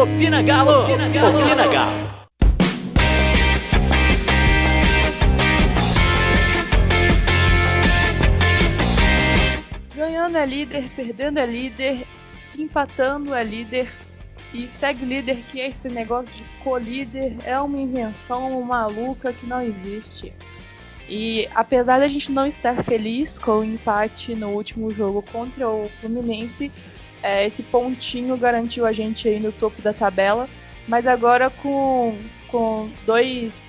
Opina 0.00 0.40
Galo! 0.40 0.84
Opina 0.84 1.08
Galo! 1.10 1.38
Opina 1.38 1.66
Galo! 1.66 2.10
Ganhando 9.94 10.38
é 10.38 10.46
líder, 10.46 10.84
perdendo 10.96 11.38
é 11.38 11.44
líder, 11.44 12.06
empatando 12.58 13.34
é 13.34 13.44
líder 13.44 13.92
e 14.54 14.62
segue 14.68 15.04
líder 15.04 15.36
que 15.50 15.60
é 15.60 15.68
esse 15.68 15.90
negócio 15.90 16.34
de 16.34 16.44
co-líder 16.64 17.36
é 17.44 17.60
uma 17.60 17.78
invenção 17.78 18.58
maluca 18.62 19.34
que 19.34 19.44
não 19.44 19.60
existe. 19.60 20.32
E 21.10 21.46
apesar 21.54 21.98
da 21.98 22.08
gente 22.08 22.32
não 22.32 22.46
estar 22.46 22.82
feliz 22.84 23.38
com 23.38 23.58
o 23.58 23.64
empate 23.64 24.34
no 24.34 24.48
último 24.48 24.90
jogo 24.90 25.20
contra 25.30 25.68
o 25.68 25.90
Fluminense, 26.00 26.72
é, 27.22 27.46
esse 27.46 27.62
pontinho 27.62 28.36
garantiu 28.36 28.86
a 28.86 28.92
gente 28.92 29.28
aí 29.28 29.40
no 29.40 29.52
topo 29.52 29.80
da 29.82 29.92
tabela. 29.92 30.48
Mas 30.88 31.06
agora 31.06 31.50
com, 31.50 32.18
com 32.48 32.90
dois, 33.06 33.68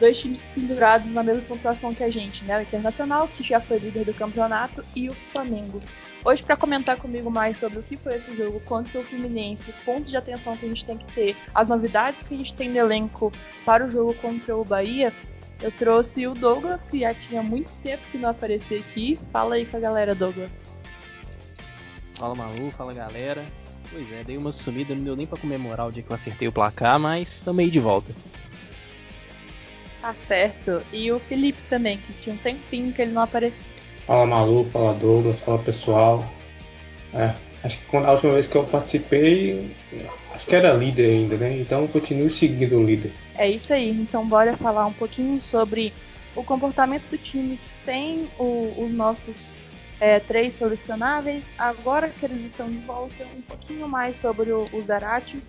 dois 0.00 0.20
times 0.20 0.48
pendurados 0.54 1.10
na 1.12 1.22
mesma 1.22 1.42
pontuação 1.42 1.94
que 1.94 2.02
a 2.02 2.10
gente, 2.10 2.44
né? 2.44 2.58
O 2.58 2.62
Internacional, 2.62 3.28
que 3.28 3.42
já 3.42 3.60
foi 3.60 3.78
líder 3.78 4.04
do 4.04 4.14
campeonato, 4.14 4.84
e 4.94 5.08
o 5.08 5.14
Flamengo. 5.14 5.80
Hoje, 6.24 6.42
para 6.42 6.56
comentar 6.56 6.96
comigo 6.96 7.30
mais 7.30 7.58
sobre 7.58 7.78
o 7.78 7.82
que 7.84 7.96
foi 7.96 8.16
esse 8.16 8.34
jogo 8.36 8.58
contra 8.60 8.98
o 8.98 9.04
Fluminense, 9.04 9.70
os 9.70 9.78
pontos 9.78 10.10
de 10.10 10.16
atenção 10.16 10.56
que 10.56 10.66
a 10.66 10.68
gente 10.68 10.84
tem 10.84 10.98
que 10.98 11.12
ter, 11.12 11.36
as 11.54 11.68
novidades 11.68 12.24
que 12.24 12.34
a 12.34 12.36
gente 12.36 12.52
tem 12.52 12.68
no 12.68 12.78
elenco 12.78 13.32
para 13.64 13.86
o 13.86 13.90
jogo 13.90 14.12
contra 14.14 14.56
o 14.56 14.64
Bahia, 14.64 15.12
eu 15.62 15.70
trouxe 15.70 16.26
o 16.26 16.34
Douglas, 16.34 16.82
que 16.90 17.00
já 17.00 17.14
tinha 17.14 17.42
muito 17.42 17.70
tempo 17.82 18.02
que 18.10 18.18
não 18.18 18.30
aparecia 18.30 18.78
aqui. 18.78 19.18
Fala 19.32 19.54
aí 19.54 19.64
com 19.64 19.76
a 19.76 19.80
galera, 19.80 20.14
Douglas. 20.14 20.50
Fala 22.16 22.34
Malu, 22.34 22.70
fala 22.70 22.94
galera. 22.94 23.44
Pois 23.90 24.10
é, 24.12 24.24
dei 24.24 24.36
uma 24.36 24.50
sumida, 24.50 24.94
não 24.94 25.04
deu 25.04 25.16
nem 25.16 25.26
para 25.26 25.38
comemorar 25.38 25.86
o 25.86 25.92
dia 25.92 26.02
que 26.02 26.10
eu 26.10 26.14
acertei 26.14 26.48
o 26.48 26.52
placar, 26.52 26.98
mas 26.98 27.40
também 27.40 27.68
de 27.68 27.78
volta. 27.78 28.12
Tá 30.00 30.14
certo. 30.26 30.82
E 30.92 31.12
o 31.12 31.18
Felipe 31.18 31.58
também, 31.68 31.98
que 31.98 32.12
tinha 32.14 32.34
um 32.34 32.38
tempinho 32.38 32.92
que 32.92 33.02
ele 33.02 33.12
não 33.12 33.22
aparecia. 33.22 33.72
Fala 34.06 34.26
Malu, 34.26 34.64
fala 34.64 34.94
Douglas, 34.94 35.40
fala 35.40 35.58
pessoal. 35.58 36.24
É, 37.12 37.34
acho 37.62 37.78
que 37.80 37.86
quando, 37.86 38.06
a 38.06 38.12
última 38.12 38.32
vez 38.32 38.48
que 38.48 38.56
eu 38.56 38.64
participei, 38.64 39.74
acho 40.32 40.46
que 40.46 40.56
era 40.56 40.72
líder 40.72 41.10
ainda, 41.10 41.36
né? 41.36 41.58
Então 41.58 41.86
continuo 41.86 42.30
seguindo 42.30 42.78
o 42.78 42.84
líder. 42.84 43.12
É 43.36 43.48
isso 43.48 43.74
aí, 43.74 43.90
então 43.90 44.26
bora 44.26 44.56
falar 44.56 44.86
um 44.86 44.92
pouquinho 44.92 45.40
sobre 45.40 45.92
o 46.34 46.42
comportamento 46.42 47.08
do 47.08 47.18
time 47.18 47.58
sem 47.84 48.28
o, 48.38 48.72
os 48.78 48.90
nossos 48.92 49.56
é, 50.00 50.20
três 50.20 50.54
selecionáveis. 50.54 51.52
Agora 51.58 52.08
que 52.08 52.24
eles 52.24 52.44
estão 52.44 52.70
de 52.70 52.78
volta, 52.78 53.24
um 53.36 53.42
pouquinho 53.42 53.88
mais 53.88 54.18
sobre 54.18 54.52
o, 54.52 54.64
o 54.72 54.82
Zarate 54.82 55.42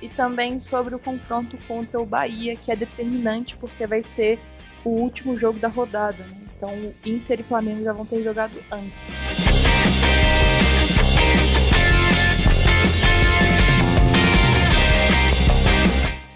e 0.00 0.08
também 0.08 0.60
sobre 0.60 0.94
o 0.94 0.98
confronto 0.98 1.58
contra 1.66 2.00
o 2.00 2.06
Bahia, 2.06 2.56
que 2.56 2.70
é 2.70 2.76
determinante 2.76 3.56
porque 3.56 3.86
vai 3.86 4.02
ser 4.02 4.38
o 4.84 4.90
último 4.90 5.36
jogo 5.36 5.58
da 5.58 5.68
rodada. 5.68 6.22
Né? 6.22 6.46
Então, 6.56 6.94
Inter 7.04 7.40
e 7.40 7.42
Flamengo 7.42 7.82
já 7.82 7.92
vão 7.92 8.06
ter 8.06 8.22
jogado 8.22 8.58
antes. 8.70 8.92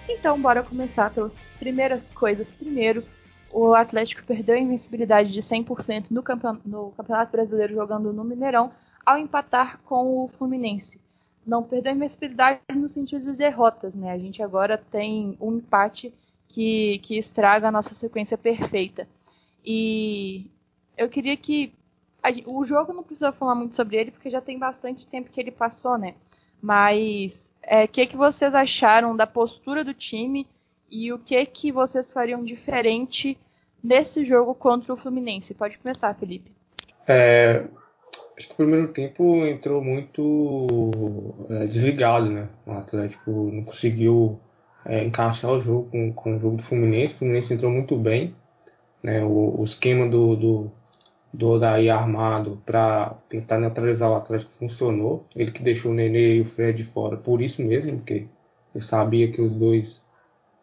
Então, 0.08 0.38
bora 0.38 0.62
começar 0.62 1.10
pelas 1.10 1.32
primeiras 1.58 2.04
coisas. 2.04 2.52
Primeiro, 2.52 3.02
o 3.52 3.74
Atlético 3.74 4.24
perdeu 4.24 4.54
a 4.54 4.58
invencibilidade 4.58 5.32
de 5.32 5.40
100% 5.40 6.10
no, 6.10 6.22
campeon 6.22 6.56
no 6.64 6.92
Campeonato 6.92 7.32
Brasileiro 7.32 7.74
jogando 7.74 8.12
no 8.12 8.24
Mineirão 8.24 8.72
ao 9.04 9.18
empatar 9.18 9.80
com 9.84 10.24
o 10.24 10.28
Fluminense. 10.28 11.00
Não 11.46 11.62
perdeu 11.62 11.92
a 11.92 11.94
invencibilidade 11.94 12.60
no 12.74 12.88
sentido 12.88 13.30
de 13.30 13.36
derrotas, 13.36 13.94
né? 13.94 14.12
A 14.12 14.18
gente 14.18 14.42
agora 14.42 14.78
tem 14.78 15.36
um 15.40 15.56
empate 15.56 16.12
que, 16.46 16.98
que 16.98 17.18
estraga 17.18 17.68
a 17.68 17.72
nossa 17.72 17.94
sequência 17.94 18.36
perfeita. 18.36 19.08
E 19.64 20.50
eu 20.96 21.08
queria 21.08 21.36
que. 21.36 21.72
A, 22.22 22.28
o 22.46 22.62
jogo 22.64 22.92
não 22.92 23.02
precisa 23.02 23.32
falar 23.32 23.54
muito 23.54 23.74
sobre 23.74 23.96
ele, 23.96 24.10
porque 24.10 24.28
já 24.28 24.40
tem 24.40 24.58
bastante 24.58 25.06
tempo 25.06 25.30
que 25.30 25.40
ele 25.40 25.50
passou, 25.50 25.96
né? 25.96 26.14
Mas 26.60 27.50
o 27.62 27.62
é, 27.62 27.86
que, 27.86 28.06
que 28.06 28.16
vocês 28.16 28.54
acharam 28.54 29.16
da 29.16 29.26
postura 29.26 29.82
do 29.82 29.94
time 29.94 30.46
e 30.90 31.12
o 31.12 31.18
que, 31.18 31.44
que 31.46 31.72
vocês 31.72 32.12
fariam 32.12 32.42
diferente 32.44 33.38
nesse 33.82 34.24
jogo 34.24 34.54
contra 34.54 34.92
o 34.92 34.96
Fluminense? 34.96 35.54
Pode 35.54 35.78
começar, 35.78 36.14
Felipe. 36.14 36.52
É, 37.06 37.64
acho 38.36 38.48
que 38.48 38.52
o 38.52 38.56
primeiro 38.56 38.88
tempo 38.88 39.44
entrou 39.46 39.82
muito 39.82 41.34
é, 41.50 41.66
desligado, 41.66 42.30
né? 42.30 42.48
O 42.66 42.72
Atlético 42.72 43.30
não 43.30 43.62
conseguiu 43.64 44.38
é, 44.84 45.04
encaixar 45.04 45.50
o 45.50 45.60
jogo 45.60 45.88
com, 45.90 46.12
com, 46.12 46.36
o 46.36 46.40
jogo 46.40 46.56
do 46.56 46.62
Fluminense. 46.62 47.14
O 47.14 47.18
Fluminense 47.18 47.54
entrou 47.54 47.70
muito 47.70 47.96
bem. 47.96 48.34
Né? 49.02 49.24
O, 49.24 49.60
o 49.60 49.64
esquema 49.64 50.08
do, 50.08 50.36
do 50.36 50.72
do 51.32 51.48
Odaí 51.48 51.88
armado 51.88 52.60
para 52.66 53.16
tentar 53.28 53.58
neutralizar 53.58 54.10
o 54.10 54.14
Atlético 54.14 54.52
funcionou. 54.52 55.24
Ele 55.34 55.50
que 55.50 55.62
deixou 55.62 55.92
o 55.92 55.94
Nenê 55.94 56.36
e 56.36 56.40
o 56.40 56.44
Fred 56.44 56.82
fora 56.84 57.16
por 57.16 57.40
isso 57.40 57.64
mesmo, 57.64 57.98
porque 57.98 58.26
eu 58.74 58.80
sabia 58.80 59.30
que 59.30 59.40
os 59.40 59.52
dois 59.52 60.04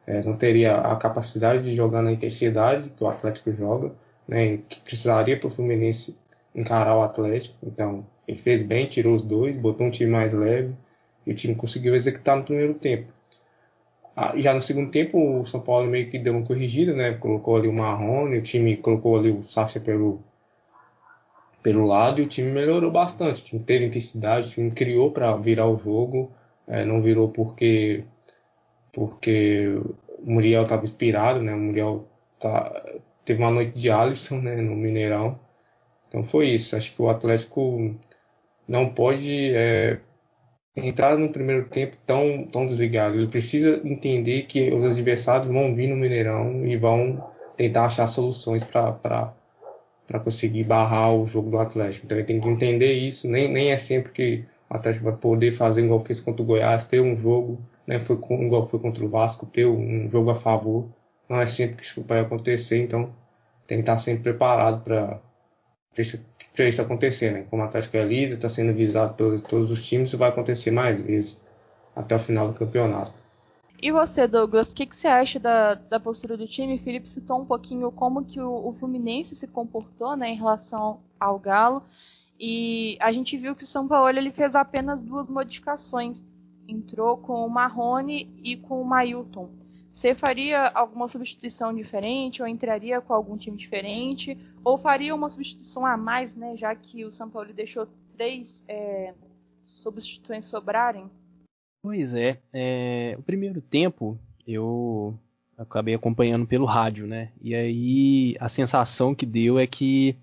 é, 0.08 0.24
não 0.24 0.38
teria 0.38 0.78
a 0.78 0.96
capacidade 0.96 1.64
de 1.64 1.76
jogar 1.76 2.02
na 2.02 2.14
intensidade 2.14 2.90
que 2.90 3.04
o 3.04 3.08
Atlético 3.08 3.52
joga, 3.52 3.92
né, 4.26 4.58
que 4.70 4.80
precisaria 4.80 5.38
para 5.38 5.48
o 5.48 5.52
Fluminense 5.52 6.18
encarar 6.56 6.96
o 6.96 7.02
Atlético. 7.02 7.56
Então 7.62 8.06
ele 8.26 8.38
fez 8.38 8.64
bem, 8.64 8.86
tirou 8.86 9.14
os 9.14 9.22
dois, 9.22 9.58
botou 9.58 9.86
um 9.86 9.92
time 9.92 10.10
mais 10.10 10.32
leve 10.32 10.74
e 11.26 11.32
o 11.32 11.36
time 11.36 11.56
conseguiu 11.56 11.94
executar 11.94 12.38
no 12.38 12.44
primeiro 12.44 12.74
tempo. 12.74 13.12
Ah, 14.16 14.34
já 14.38 14.54
no 14.54 14.62
segundo 14.62 14.90
tempo, 14.90 15.42
o 15.42 15.46
São 15.46 15.60
Paulo 15.60 15.88
meio 15.88 16.10
que 16.10 16.18
deu 16.18 16.34
uma 16.34 16.46
corrigida, 16.46 16.94
né? 16.94 17.14
Colocou 17.14 17.56
ali 17.56 17.68
o 17.68 17.74
Marrone, 17.74 18.38
o 18.38 18.42
time 18.42 18.76
colocou 18.78 19.16
ali 19.18 19.30
o 19.30 19.44
Sacha 19.44 19.80
pelo, 19.80 20.24
pelo 21.62 21.86
lado 21.86 22.20
e 22.20 22.24
o 22.24 22.28
time 22.28 22.50
melhorou 22.50 22.90
bastante. 22.90 23.42
O 23.42 23.46
time 23.46 23.64
teve 23.64 23.86
intensidade, 23.86 24.48
o 24.48 24.50
time 24.52 24.72
criou 24.72 25.12
para 25.12 25.36
virar 25.38 25.68
o 25.68 25.78
jogo, 25.78 26.32
é, 26.68 26.84
não 26.84 27.00
virou 27.02 27.30
porque 27.30 28.06
porque 28.98 29.80
o 30.18 30.32
Muriel 30.32 30.64
estava 30.64 30.82
inspirado, 30.82 31.40
né? 31.40 31.54
O 31.54 31.60
Muriel 31.60 32.08
tá, 32.40 32.84
teve 33.24 33.44
uma 33.44 33.52
noite 33.52 33.80
de 33.80 33.92
Alisson, 33.92 34.42
né? 34.42 34.56
No 34.56 34.76
Mineirão. 34.76 35.40
Então 36.08 36.24
foi 36.24 36.48
isso. 36.48 36.76
Acho 36.76 36.96
que 36.96 37.02
o 37.04 37.08
Atlético 37.08 37.96
não 38.68 38.90
pode 38.90 39.54
é, 39.54 40.00
entrar 40.76 41.16
no 41.16 41.30
primeiro 41.30 41.66
tempo 41.66 41.96
tão, 42.08 42.48
tão 42.52 42.66
desligado. 42.66 43.18
Ele 43.18 43.28
precisa 43.28 43.80
entender 43.86 44.44
que 44.44 44.74
os 44.74 44.84
adversários 44.84 45.46
vão 45.46 45.76
vir 45.76 45.90
no 45.90 45.96
Mineirão 45.96 46.66
e 46.66 46.76
vão 46.76 47.24
tentar 47.56 47.86
achar 47.86 48.08
soluções 48.08 48.64
para 48.64 48.92
para 50.08 50.22
conseguir 50.22 50.64
barrar 50.64 51.14
o 51.14 51.26
jogo 51.26 51.52
do 51.52 51.60
Atlético. 51.60 52.06
Então 52.06 52.18
ele 52.18 52.26
tem 52.26 52.40
que 52.40 52.48
entender 52.48 52.94
isso. 52.94 53.28
Nem, 53.28 53.50
nem 53.50 53.72
é 53.72 53.78
sempre 53.78 54.12
que 54.12 54.46
o 54.70 54.76
Atlético 54.76 55.06
vai 55.06 55.16
poder 55.18 55.52
fazer 55.52 55.84
igual 55.84 56.00
fez 56.00 56.22
contra 56.22 56.42
o 56.42 56.46
Goiás, 56.46 56.86
ter 56.86 57.02
um 57.02 57.16
jogo, 57.16 57.60
né, 57.88 58.00
foi 58.00 58.18
com, 58.18 58.44
igual 58.44 58.68
foi 58.68 58.80
contra 58.80 59.04
o 59.04 59.10
Vasco, 59.10 59.46
ter 59.46 59.66
um 59.66 60.10
jogo 60.10 60.30
a 60.30 60.36
favor. 60.36 60.90
Não 61.30 61.40
é 61.40 61.48
sempre 61.48 61.78
que 61.78 61.84
isso 61.84 62.04
vai 62.06 62.20
acontecer, 62.20 62.84
então 62.84 63.14
tem 63.66 63.78
que 63.78 63.82
estar 63.82 63.98
sempre 63.98 64.24
preparado 64.24 64.84
para 64.84 65.22
isso, 65.98 66.24
isso 66.58 66.82
acontecer. 66.82 67.32
Né? 67.32 67.46
Como 67.50 67.62
o 67.62 67.66
Atlético 67.66 67.98
é 67.98 68.04
líder, 68.04 68.34
está 68.34 68.50
sendo 68.50 68.74
visado 68.74 69.14
pelos 69.14 69.42
todos 69.42 69.72
os 69.72 69.86
times, 69.86 70.10
isso 70.10 70.18
vai 70.18 70.30
acontecer 70.30 70.72
mais 70.72 71.02
vezes 71.02 71.42
até 71.96 72.16
o 72.16 72.20
final 72.20 72.48
do 72.48 72.54
campeonato. 72.54 73.14
E 73.82 73.92
você, 73.92 74.28
Douglas, 74.28 74.72
o 74.72 74.76
que, 74.76 74.88
que, 74.88 74.96
você 74.96 75.08
acha 75.08 75.40
da, 75.40 75.76
da 75.76 76.00
postura 76.00 76.36
do 76.36 76.48
time? 76.48 76.76
O 76.76 76.80
Felipe 76.80 77.08
citou 77.08 77.40
um 77.40 77.46
pouquinho 77.46 77.92
como 77.92 78.26
que 78.26 78.40
o, 78.40 78.70
o, 78.70 78.74
Fluminense 78.74 79.36
se 79.36 79.48
comportou 79.48 80.16
né, 80.18 80.30
em 80.30 80.36
relação 80.36 81.00
ao 81.20 81.38
Galo. 81.38 81.84
E 82.40 82.98
a 83.00 83.12
gente 83.12 83.38
viu 83.38 83.56
que 83.56 83.64
o 83.64 83.68
São 83.68 83.88
Paulo 83.88 84.10
ele 84.10 84.32
fez 84.32 84.56
apenas 84.56 85.02
duas 85.02 85.28
modificações. 85.28 86.26
Entrou 86.68 87.18
com 87.18 87.46
o 87.46 87.50
Marrone 87.50 88.30
e 88.44 88.58
com 88.58 88.82
o 88.82 88.86
Mailton. 88.86 89.50
Você 89.92 90.14
faria 90.14 90.68
alguma 90.68 91.08
substituição 91.08 91.74
diferente 91.74 92.42
ou 92.42 92.48
entraria 92.48 93.02
com 93.02 93.14
algum 93.14 93.38
time 93.38 93.58
diferente? 93.58 94.38
Ou 94.64 94.78
faria 94.78 95.16
uma 95.16 95.30
substituição 95.30 95.86
a 95.86 95.98
mais, 95.98 96.36
né, 96.36 96.56
já 96.56 96.76
que 96.76 97.04
o 97.04 97.12
São 97.12 97.30
Paulo 97.30 97.52
deixou 97.54 97.88
três 98.16 98.64
é, 98.68 99.14
substituições 99.64 100.46
sobrarem? 100.46 101.10
Pois 101.82 102.14
é, 102.14 102.40
é, 102.54 103.16
o 103.18 103.24
primeiro 103.24 103.62
tempo 103.62 104.20
eu 104.46 105.18
acabei 105.58 105.96
acompanhando 105.96 106.46
pelo 106.46 106.66
rádio, 106.66 107.08
né? 107.08 107.32
E 107.42 107.56
aí 107.56 108.36
a 108.40 108.48
sensação 108.48 109.16
que 109.16 109.26
deu 109.26 109.58
é 109.58 109.66
que 109.66 110.16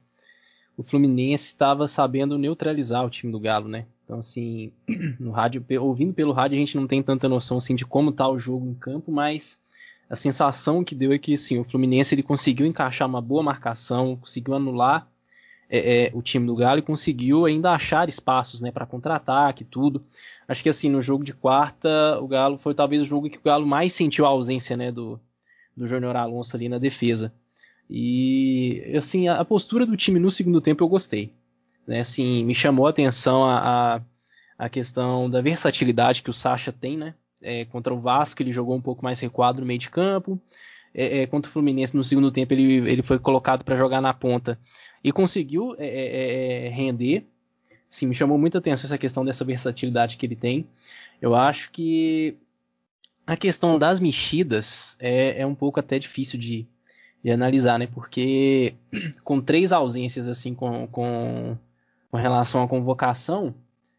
o 0.77 0.83
Fluminense 0.83 1.47
estava 1.47 1.89
sabendo 1.89 2.39
neutralizar 2.39 3.05
o 3.05 3.11
time 3.11 3.33
do 3.33 3.41
Galo, 3.41 3.69
né? 3.69 3.87
Então 4.15 4.21
assim, 4.21 4.71
no 5.19 5.33
rádio, 5.33 5.65
ouvindo 5.81 6.15
pelo 6.15 6.33
rádio 6.33 6.55
a 6.55 6.59
gente 6.59 6.77
não 6.77 6.87
tem 6.87 7.03
tanta 7.03 7.29
noção 7.29 7.57
assim 7.57 7.75
de 7.75 7.85
como 7.85 8.13
tá 8.13 8.29
o 8.29 8.39
jogo 8.39 8.65
em 8.69 8.75
campo, 8.75 9.11
mas 9.11 9.59
a 10.09 10.15
sensação 10.15 10.85
que 10.85 10.95
deu 10.95 11.13
é 11.13 11.19
que 11.19 11.35
assim, 11.35 11.59
o 11.59 11.65
Fluminense 11.65 12.15
ele 12.15 12.23
conseguiu 12.23 12.65
encaixar 12.65 13.09
uma 13.09 13.21
boa 13.21 13.43
marcação, 13.43 14.17
conseguiu 14.17 14.55
anular 14.55 15.09
é, 15.69 16.05
é, 16.07 16.11
o 16.15 16.23
time 16.23 16.47
do 16.47 16.55
Galo 16.55 16.79
e 16.79 16.83
conseguiu 16.83 17.45
ainda 17.45 17.73
achar 17.73 18.09
espaços 18.09 18.61
né, 18.61 18.71
para 18.71 18.87
contra-ataque 18.87 19.65
tudo. 19.65 20.05
Acho 20.47 20.63
que 20.63 20.69
assim, 20.69 20.89
no 20.89 21.03
jogo 21.03 21.25
de 21.25 21.33
quarta, 21.33 22.21
o 22.21 22.29
Galo 22.29 22.57
foi 22.57 22.73
talvez 22.73 23.03
o 23.03 23.07
jogo 23.07 23.29
que 23.29 23.39
o 23.39 23.43
Galo 23.43 23.67
mais 23.67 23.93
sentiu 23.93 24.27
a 24.27 24.29
ausência 24.29 24.77
né, 24.77 24.93
do, 24.93 25.19
do 25.77 25.89
Júnior 25.89 26.15
Alonso 26.15 26.55
ali 26.55 26.69
na 26.69 26.79
defesa. 26.79 27.33
E 27.91 28.93
assim, 28.97 29.27
a, 29.27 29.41
a, 29.41 29.45
postura 29.45 29.85
do 29.85 29.97
time 29.97 30.21
no 30.21 30.31
segundo 30.31 30.61
tempo 30.61 30.85
eu 30.85 30.89
gostei. 30.89 31.33
Né? 31.87 32.01
Assim, 32.01 32.45
me 32.45 32.55
chamou 32.55 32.87
a 32.87 32.91
atenção 32.91 33.45
a, 33.45 33.97
a, 33.97 34.01
a 34.59 34.69
questão 34.69 35.29
da 35.29 35.41
versatilidade 35.41 36.23
que 36.23 36.31
o 36.31 36.35
Sacha 36.35 36.73
tem, 36.73 36.97
né? 36.97 37.15
É, 37.43 37.67
contra 37.67 37.93
o 37.93 38.01
Vasco 38.01 38.43
ele 38.43 38.53
jogou 38.53 38.75
um 38.75 38.81
pouco 38.81 39.05
mais 39.05 39.21
recuado 39.21 39.61
no 39.61 39.67
meio 39.67 39.79
de 39.79 39.91
campo. 39.91 40.41
É, 40.95 41.23
é, 41.23 41.27
contra 41.27 41.51
o 41.51 41.53
Fluminense 41.53 41.97
no 41.97 42.05
segundo 42.05 42.31
tempo 42.31 42.55
ele, 42.55 42.89
ele 42.89 43.03
foi 43.03 43.19
colocado 43.19 43.65
para 43.65 43.75
jogar 43.75 44.01
na 44.01 44.15
ponta 44.15 44.59
e 45.03 45.11
conseguiu 45.13 45.75
é, 45.79 45.87
é, 45.87 46.67
é, 46.67 46.69
render. 46.71 47.27
Sim, 47.91 48.07
me 48.07 48.15
chamou 48.15 48.39
muita 48.39 48.59
atenção 48.59 48.87
essa 48.87 48.99
questão 48.99 49.25
dessa 49.25 49.45
versatilidade 49.45 50.17
que 50.17 50.25
ele 50.25 50.35
tem. 50.37 50.67
Eu 51.21 51.35
acho 51.35 51.71
que 51.71 52.37
a 53.27 53.37
questão 53.37 53.79
das 53.79 54.01
mexidas 54.01 54.97
é, 54.99 55.41
é 55.41 55.47
um 55.47 55.55
pouco 55.55 55.79
até 55.79 55.99
difícil 55.99 56.39
de, 56.39 56.67
de, 57.23 57.31
analisar, 57.31 57.79
né? 57.79 57.87
Porque 57.87 58.75
com 59.23 59.41
três 59.41 59.73
ausências 59.73 60.27
assim 60.29 60.55
com, 60.55 60.87
com, 60.89 61.57
com, 62.15 62.19
relação 62.19 62.63
à 62.63 62.69
convocação, 62.69 63.53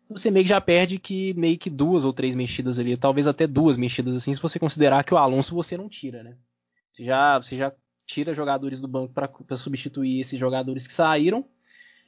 você 0.10 0.32
meio 0.32 0.46
que 0.46 0.50
já 0.50 0.62
perde 0.62 0.98
que 0.98 1.34
meio 1.34 1.58
que 1.58 1.70
duas 1.70 2.06
ou 2.06 2.14
três 2.14 2.34
mexidas 2.34 2.80
ali, 2.80 2.96
talvez 2.96 3.28
até 3.28 3.46
duas 3.46 3.76
mexidas 3.76 4.16
assim, 4.16 4.34
se 4.34 4.42
você 4.42 4.58
considerar 4.58 5.04
que 5.04 5.14
o 5.14 5.18
Alonso 5.18 5.54
você 5.54 5.76
não 5.76 5.90
tira, 5.90 6.24
né? 6.24 6.38
Você 6.94 7.04
já, 7.04 7.38
você 7.38 7.58
já 7.58 7.74
tira 8.08 8.34
jogadores 8.34 8.80
do 8.80 8.88
banco 8.88 9.14
para 9.14 9.58
substituir 9.58 10.22
esses 10.22 10.40
jogadores 10.40 10.88
que 10.88 10.94
saíram 10.94 11.44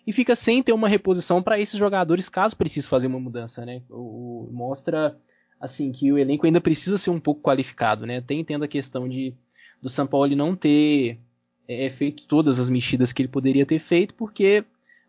e 0.06 0.14
fica 0.14 0.34
sem 0.34 0.64
ter 0.64 0.72
uma 0.72 0.88
reposição 0.88 1.44
para 1.44 1.60
esses 1.60 1.78
jogadores 1.78 2.30
caso 2.30 2.56
precise 2.56 2.88
fazer 2.88 3.08
uma 3.08 3.20
mudança, 3.20 3.66
né? 3.66 3.82
O, 3.90 4.48
o, 4.48 4.50
mostra 4.54 5.20
assim 5.60 5.92
que 5.92 6.10
o 6.10 6.18
elenco 6.18 6.46
ainda 6.46 6.62
precisa 6.62 6.98
ser 6.98 7.10
um 7.10 7.20
pouco 7.20 7.42
qualificado, 7.42 8.06
né? 8.06 8.22
Tem 8.22 8.46
tendo 8.46 8.64
a 8.64 8.68
questão 8.70 9.10
de 9.10 9.36
do 9.82 9.90
São 9.90 10.08
Paulo 10.08 10.34
não 10.38 10.56
ter 10.56 11.20
é, 11.68 11.88
é, 11.88 11.90
feito 11.90 12.26
todas 12.28 12.60
as 12.60 12.70
mexidas 12.70 13.12
que 13.12 13.22
ele 13.22 13.28
poderia 13.28 13.66
ter 13.66 13.80
feito, 13.80 14.14
porque 14.14 14.64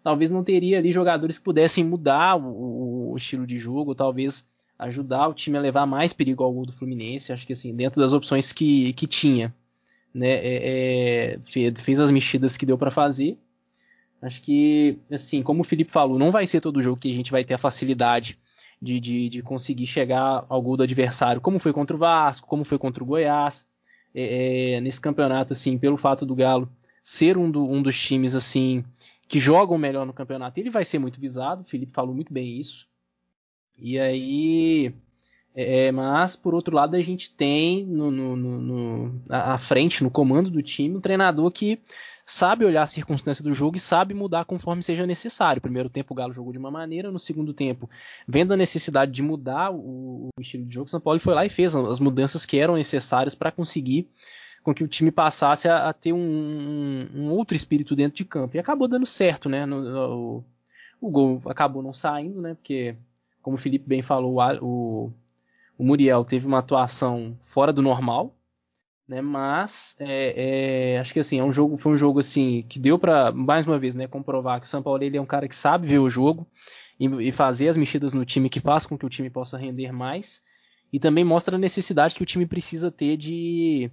talvez 0.08 0.30
não 0.30 0.42
teria 0.42 0.78
ali 0.78 0.90
jogadores 0.90 1.36
que 1.36 1.44
pudessem 1.44 1.84
mudar 1.84 2.34
o, 2.34 3.12
o 3.12 3.16
estilo 3.18 3.46
de 3.46 3.58
jogo, 3.58 3.94
talvez 3.94 4.48
ajudar 4.78 5.28
o 5.28 5.34
time 5.34 5.58
a 5.58 5.60
levar 5.60 5.84
mais 5.84 6.14
perigo 6.14 6.42
ao 6.42 6.50
gol 6.50 6.64
do 6.64 6.72
Fluminense. 6.72 7.30
Acho 7.30 7.46
que 7.46 7.52
assim, 7.52 7.76
dentro 7.76 8.00
das 8.00 8.14
opções 8.14 8.50
que, 8.50 8.94
que 8.94 9.06
tinha 9.06 9.54
né, 10.14 10.30
é, 10.30 11.36
é, 11.36 11.72
fez 11.74 12.00
as 12.00 12.10
mexidas 12.10 12.56
que 12.56 12.64
deu 12.64 12.78
para 12.78 12.90
fazer. 12.90 13.36
Acho 14.22 14.40
que, 14.40 14.98
assim, 15.12 15.42
como 15.42 15.60
o 15.60 15.64
Felipe 15.64 15.92
falou, 15.92 16.18
não 16.18 16.30
vai 16.30 16.46
ser 16.46 16.62
todo 16.62 16.80
jogo 16.80 16.98
que 16.98 17.12
a 17.12 17.14
gente 17.14 17.30
vai 17.30 17.44
ter 17.44 17.52
a 17.52 17.58
facilidade 17.58 18.38
de, 18.80 18.98
de, 18.98 19.28
de 19.28 19.42
conseguir 19.42 19.86
chegar 19.86 20.46
ao 20.48 20.62
gol 20.62 20.78
do 20.78 20.84
adversário, 20.84 21.42
como 21.42 21.58
foi 21.58 21.74
contra 21.74 21.94
o 21.94 21.98
Vasco, 21.98 22.48
como 22.48 22.64
foi 22.64 22.78
contra 22.78 23.04
o 23.04 23.06
Goiás. 23.06 23.68
É, 24.14 24.76
é, 24.76 24.80
nesse 24.80 25.02
campeonato, 25.02 25.52
assim, 25.52 25.76
pelo 25.76 25.98
fato 25.98 26.24
do 26.24 26.34
Galo 26.34 26.66
ser 27.02 27.36
um, 27.36 27.50
do, 27.50 27.62
um 27.62 27.82
dos 27.82 28.00
times, 28.00 28.34
assim, 28.34 28.82
que 29.28 29.38
jogam 29.38 29.76
melhor 29.76 30.06
no 30.06 30.12
campeonato, 30.12 30.58
ele 30.58 30.70
vai 30.70 30.84
ser 30.84 30.98
muito 30.98 31.20
visado. 31.20 31.62
O 31.62 31.64
Felipe 31.64 31.92
falou 31.92 32.14
muito 32.14 32.32
bem 32.32 32.58
isso. 32.58 32.88
E 33.76 33.98
aí, 33.98 34.94
é, 35.54 35.92
mas, 35.92 36.34
por 36.34 36.54
outro 36.54 36.74
lado, 36.74 36.96
a 36.96 37.02
gente 37.02 37.30
tem 37.30 37.84
no, 37.84 38.10
no, 38.10 38.36
no, 38.36 39.22
à 39.28 39.58
frente, 39.58 40.02
no 40.02 40.10
comando 40.10 40.50
do 40.50 40.62
time, 40.62 40.96
um 40.96 41.00
treinador 41.00 41.50
que 41.52 41.78
sabe 42.24 42.64
olhar 42.64 42.82
a 42.82 42.86
circunstância 42.86 43.42
do 43.42 43.54
jogo 43.54 43.76
e 43.76 43.80
sabe 43.80 44.12
mudar 44.12 44.44
conforme 44.44 44.82
seja 44.82 45.06
necessário. 45.06 45.62
Primeiro 45.62 45.88
tempo 45.88 46.12
o 46.12 46.16
Galo 46.16 46.32
jogou 46.32 46.52
de 46.52 46.58
uma 46.58 46.70
maneira, 46.70 47.10
no 47.10 47.18
segundo 47.18 47.54
tempo, 47.54 47.88
vendo 48.26 48.52
a 48.52 48.56
necessidade 48.56 49.12
de 49.12 49.22
mudar 49.22 49.70
o, 49.70 50.28
o 50.36 50.40
estilo 50.40 50.66
de 50.66 50.74
jogo, 50.74 50.86
o 50.86 50.90
São 50.90 51.00
Paulo 51.00 51.20
foi 51.20 51.34
lá 51.34 51.46
e 51.46 51.50
fez 51.50 51.74
as 51.74 52.00
mudanças 52.00 52.44
que 52.44 52.58
eram 52.58 52.76
necessárias 52.76 53.34
para 53.34 53.50
conseguir 53.50 54.10
com 54.62 54.74
que 54.74 54.84
o 54.84 54.88
time 54.88 55.10
passasse 55.10 55.68
a, 55.68 55.88
a 55.88 55.92
ter 55.92 56.12
um, 56.12 57.08
um, 57.14 57.30
outro 57.30 57.56
espírito 57.56 57.96
dentro 57.96 58.16
de 58.16 58.24
campo. 58.24 58.56
E 58.56 58.60
acabou 58.60 58.88
dando 58.88 59.06
certo, 59.06 59.48
né? 59.48 59.64
No, 59.64 59.76
o, 59.80 60.44
o, 61.00 61.10
gol 61.10 61.42
acabou 61.46 61.82
não 61.82 61.94
saindo, 61.94 62.40
né? 62.40 62.54
Porque, 62.54 62.96
como 63.42 63.56
o 63.56 63.60
Felipe 63.60 63.88
bem 63.88 64.02
falou, 64.02 64.38
o, 64.60 65.12
o 65.78 65.84
Muriel 65.84 66.24
teve 66.24 66.46
uma 66.46 66.58
atuação 66.58 67.36
fora 67.40 67.72
do 67.72 67.82
normal, 67.82 68.34
né? 69.08 69.22
Mas 69.22 69.96
é, 69.98 70.94
é, 70.94 70.98
acho 70.98 71.14
que 71.14 71.20
assim 71.20 71.38
é 71.38 71.44
um 71.44 71.52
jogo, 71.52 71.78
foi 71.78 71.92
um 71.92 71.96
jogo 71.96 72.20
assim 72.20 72.62
que 72.68 72.78
deu 72.78 72.98
para 72.98 73.32
mais 73.32 73.66
uma 73.66 73.78
vez, 73.78 73.94
né, 73.94 74.06
comprovar 74.06 74.60
que 74.60 74.66
o 74.66 74.68
São 74.70 74.82
Paulo 74.82 75.02
ele 75.02 75.16
é 75.16 75.20
um 75.20 75.26
cara 75.26 75.48
que 75.48 75.56
sabe 75.56 75.86
ver 75.86 75.98
o 75.98 76.10
jogo 76.10 76.46
e, 77.00 77.06
e, 77.28 77.32
fazer 77.32 77.68
as 77.68 77.76
mexidas 77.76 78.12
no 78.12 78.24
time 78.26 78.50
que 78.50 78.60
faz 78.60 78.84
com 78.84 78.98
que 78.98 79.06
o 79.06 79.08
time 79.08 79.30
possa 79.30 79.56
render 79.56 79.92
mais 79.92 80.42
e 80.92 81.00
também 81.00 81.24
mostra 81.24 81.56
a 81.56 81.58
necessidade 81.58 82.14
que 82.14 82.22
o 82.22 82.26
time 82.26 82.44
precisa 82.44 82.90
ter 82.90 83.16
de 83.16 83.90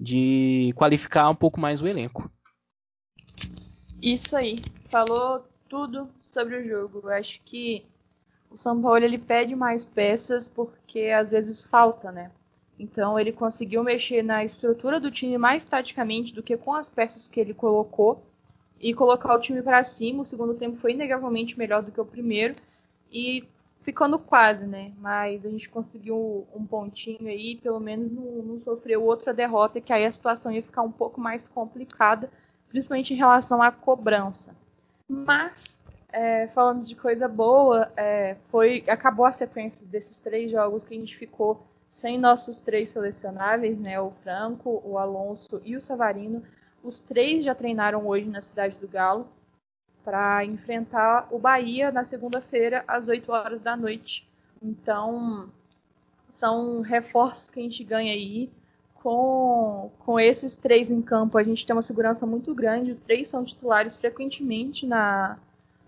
de 0.00 0.72
qualificar 0.76 1.28
um 1.28 1.34
pouco 1.34 1.60
mais 1.60 1.82
o 1.82 1.86
elenco. 1.86 2.30
Isso 4.00 4.34
aí, 4.34 4.56
falou 4.90 5.44
tudo 5.68 6.08
sobre 6.32 6.56
o 6.56 6.66
jogo. 6.66 7.02
Eu 7.04 7.10
acho 7.10 7.42
que 7.44 7.84
o 8.50 8.56
São 8.56 8.80
Paulo 8.80 9.04
ele 9.04 9.18
pede 9.18 9.54
mais 9.54 9.84
peças 9.84 10.48
porque 10.48 11.08
às 11.08 11.32
vezes 11.32 11.64
falta, 11.64 12.10
né? 12.10 12.30
Então 12.78 13.20
ele 13.20 13.30
conseguiu 13.30 13.84
mexer 13.84 14.22
na 14.22 14.42
estrutura 14.42 14.98
do 14.98 15.10
time 15.10 15.36
mais 15.36 15.66
taticamente 15.66 16.34
do 16.34 16.42
que 16.42 16.56
com 16.56 16.72
as 16.72 16.88
peças 16.88 17.28
que 17.28 17.38
ele 17.38 17.52
colocou 17.52 18.24
e 18.80 18.94
colocar 18.94 19.34
o 19.34 19.40
time 19.40 19.60
para 19.60 19.84
cima. 19.84 20.22
O 20.22 20.26
segundo 20.26 20.54
tempo 20.54 20.76
foi 20.76 20.92
inegavelmente 20.92 21.58
melhor 21.58 21.82
do 21.82 21.92
que 21.92 22.00
o 22.00 22.06
primeiro 22.06 22.54
e 23.12 23.44
ficando 23.82 24.18
quase, 24.18 24.66
né? 24.66 24.92
Mas 24.98 25.44
a 25.44 25.48
gente 25.48 25.68
conseguiu 25.68 26.46
um 26.54 26.64
pontinho 26.66 27.28
aí, 27.28 27.56
pelo 27.56 27.80
menos 27.80 28.10
não, 28.10 28.42
não 28.42 28.58
sofreu 28.58 29.02
outra 29.02 29.32
derrota, 29.32 29.80
que 29.80 29.92
aí 29.92 30.04
a 30.04 30.12
situação 30.12 30.52
ia 30.52 30.62
ficar 30.62 30.82
um 30.82 30.92
pouco 30.92 31.20
mais 31.20 31.48
complicada, 31.48 32.30
principalmente 32.68 33.14
em 33.14 33.16
relação 33.16 33.62
à 33.62 33.70
cobrança. 33.72 34.54
Mas 35.08 35.78
é, 36.12 36.46
falando 36.48 36.84
de 36.84 36.94
coisa 36.94 37.26
boa, 37.26 37.90
é, 37.96 38.36
foi 38.44 38.84
acabou 38.88 39.24
a 39.24 39.32
sequência 39.32 39.86
desses 39.86 40.18
três 40.20 40.50
jogos 40.50 40.84
que 40.84 40.94
a 40.94 40.98
gente 40.98 41.16
ficou 41.16 41.66
sem 41.90 42.18
nossos 42.18 42.60
três 42.60 42.90
selecionáveis, 42.90 43.80
né? 43.80 44.00
O 44.00 44.10
Franco, 44.22 44.80
o 44.84 44.98
Alonso 44.98 45.60
e 45.64 45.74
o 45.74 45.80
Savarino. 45.80 46.42
Os 46.82 47.00
três 47.00 47.44
já 47.44 47.54
treinaram 47.54 48.06
hoje 48.06 48.28
na 48.28 48.40
cidade 48.40 48.76
do 48.76 48.88
Galo 48.88 49.28
para 50.04 50.44
enfrentar 50.44 51.28
o 51.30 51.38
Bahia 51.38 51.90
na 51.90 52.04
segunda-feira 52.04 52.84
às 52.86 53.08
8 53.08 53.30
horas 53.30 53.60
da 53.60 53.76
noite. 53.76 54.26
Então, 54.62 55.50
são 56.32 56.80
reforços 56.80 57.50
que 57.50 57.60
a 57.60 57.62
gente 57.62 57.84
ganha 57.84 58.12
aí. 58.12 58.50
Com, 58.94 59.90
com 60.00 60.20
esses 60.20 60.54
três 60.54 60.90
em 60.90 61.00
campo, 61.00 61.38
a 61.38 61.42
gente 61.42 61.64
tem 61.64 61.74
uma 61.74 61.80
segurança 61.80 62.26
muito 62.26 62.54
grande. 62.54 62.92
Os 62.92 63.00
três 63.00 63.28
são 63.28 63.42
titulares 63.42 63.96
frequentemente 63.96 64.86
na, 64.86 65.38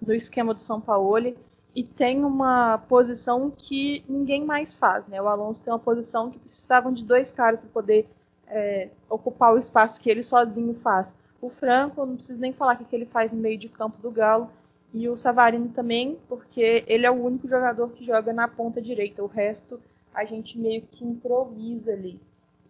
do 0.00 0.14
esquema 0.14 0.54
do 0.54 0.62
São 0.62 0.80
Paulo 0.80 1.34
e 1.74 1.82
tem 1.82 2.24
uma 2.24 2.78
posição 2.88 3.50
que 3.50 4.04
ninguém 4.08 4.44
mais 4.44 4.78
faz, 4.78 5.08
né? 5.08 5.20
O 5.22 5.28
Alonso 5.28 5.62
tem 5.62 5.72
uma 5.72 5.78
posição 5.78 6.30
que 6.30 6.38
precisavam 6.38 6.92
de 6.92 7.04
dois 7.04 7.32
caras 7.32 7.60
para 7.60 7.68
poder 7.70 8.08
é, 8.46 8.90
ocupar 9.08 9.54
o 9.54 9.58
espaço 9.58 10.00
que 10.00 10.10
ele 10.10 10.22
sozinho 10.22 10.74
faz. 10.74 11.16
O 11.42 11.50
Franco, 11.50 12.06
não 12.06 12.14
preciso 12.14 12.40
nem 12.40 12.52
falar 12.52 12.80
o 12.80 12.84
que 12.84 12.94
ele 12.94 13.04
faz 13.04 13.32
no 13.32 13.38
meio 13.40 13.58
de 13.58 13.68
campo 13.68 14.00
do 14.00 14.12
Galo, 14.12 14.48
e 14.94 15.08
o 15.08 15.16
Savarino 15.16 15.70
também, 15.70 16.16
porque 16.28 16.84
ele 16.86 17.04
é 17.04 17.10
o 17.10 17.24
único 17.24 17.48
jogador 17.48 17.90
que 17.90 18.04
joga 18.04 18.32
na 18.32 18.46
ponta 18.46 18.80
direita. 18.80 19.24
O 19.24 19.26
resto 19.26 19.80
a 20.14 20.24
gente 20.24 20.56
meio 20.56 20.82
que 20.82 21.04
improvisa 21.04 21.92
ali. 21.92 22.20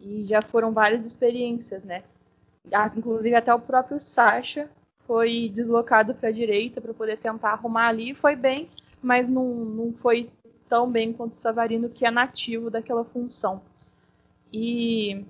E 0.01 0.25
já 0.25 0.41
foram 0.41 0.73
várias 0.73 1.05
experiências, 1.05 1.85
né? 1.85 2.03
Inclusive 2.97 3.35
até 3.35 3.53
o 3.53 3.59
próprio 3.59 4.01
Sacha 4.01 4.71
foi 5.07 5.51
deslocado 5.53 6.15
para 6.15 6.29
a 6.29 6.33
direita 6.33 6.81
para 6.81 6.95
poder 6.95 7.19
tentar 7.19 7.51
arrumar 7.51 7.89
ali. 7.89 8.15
Foi 8.15 8.37
bem, 8.37 8.69
mas 9.03 9.29
não, 9.29 9.45
não 9.49 9.93
foi 9.93 10.31
tão 10.69 10.91
bem 10.91 11.13
quanto 11.13 11.35
o 11.35 11.37
Savarino, 11.37 11.91
que 11.91 12.07
é 12.07 12.11
nativo 12.11 12.71
daquela 12.71 13.05
função. 13.05 13.61
E 14.53 15.25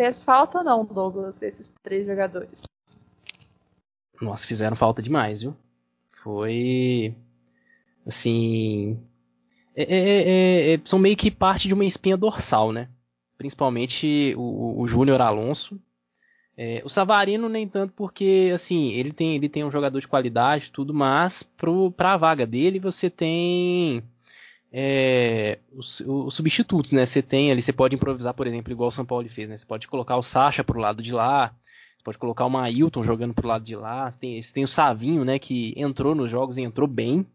fez 0.00 0.24
falta 0.24 0.58
ou 0.58 0.64
não, 0.64 0.82
Douglas, 0.82 1.42
esses 1.42 1.74
três 1.82 2.06
jogadores? 2.06 2.62
Nossa, 4.18 4.46
fizeram 4.46 4.74
falta 4.74 5.02
demais, 5.02 5.42
viu? 5.42 5.54
Foi. 6.22 7.14
Assim. 8.06 8.98
É, 9.76 9.82
é, 9.82 9.98
é, 9.98 10.74
é 10.74 10.80
são 10.86 10.98
meio 10.98 11.16
que 11.16 11.30
parte 11.30 11.68
de 11.68 11.74
uma 11.74 11.84
espinha 11.84 12.16
dorsal, 12.16 12.72
né? 12.72 12.88
Principalmente 13.36 14.34
o, 14.38 14.80
o 14.80 14.86
Júnior 14.86 15.20
Alonso, 15.20 15.78
é, 16.56 16.82
o 16.84 16.88
Savarino 16.88 17.48
nem 17.48 17.68
tanto 17.68 17.92
porque 17.94 18.50
assim 18.54 18.90
ele 18.90 19.12
tem 19.12 19.34
ele 19.34 19.48
tem 19.48 19.64
um 19.64 19.70
jogador 19.70 20.00
de 20.00 20.08
qualidade 20.08 20.72
tudo, 20.72 20.92
mas 20.92 21.42
para 21.96 22.12
a 22.12 22.16
vaga 22.16 22.46
dele 22.46 22.78
você 22.78 23.08
tem 23.08 24.02
é, 24.72 25.58
os, 25.72 26.00
os, 26.00 26.34
substitutos, 26.34 26.92
né? 26.92 27.04
Você 27.06 27.22
tem 27.22 27.50
ali, 27.50 27.60
você 27.60 27.72
pode 27.72 27.96
improvisar, 27.96 28.34
por 28.34 28.46
exemplo, 28.46 28.72
igual 28.72 28.88
o 28.88 28.92
São 28.92 29.04
Paulo 29.04 29.28
fez, 29.28 29.48
né? 29.48 29.56
Você 29.56 29.66
pode 29.66 29.88
colocar 29.88 30.16
o 30.16 30.22
Sacha 30.22 30.62
para 30.62 30.76
o 30.76 30.80
lado 30.80 31.02
de 31.02 31.12
lá, 31.12 31.54
Pode 32.02 32.18
colocar 32.18 32.46
o 32.46 32.50
Mailton 32.50 33.04
jogando 33.04 33.34
pro 33.34 33.48
lado 33.48 33.64
de 33.64 33.76
lá. 33.76 34.10
Você 34.10 34.18
tem, 34.18 34.40
você 34.40 34.52
tem 34.52 34.64
o 34.64 34.68
Savinho, 34.68 35.24
né, 35.24 35.38
que 35.38 35.74
entrou 35.76 36.14
nos 36.14 36.30
jogos 36.30 36.56
e 36.56 36.62
entrou 36.62 36.88
bem. 36.88 37.26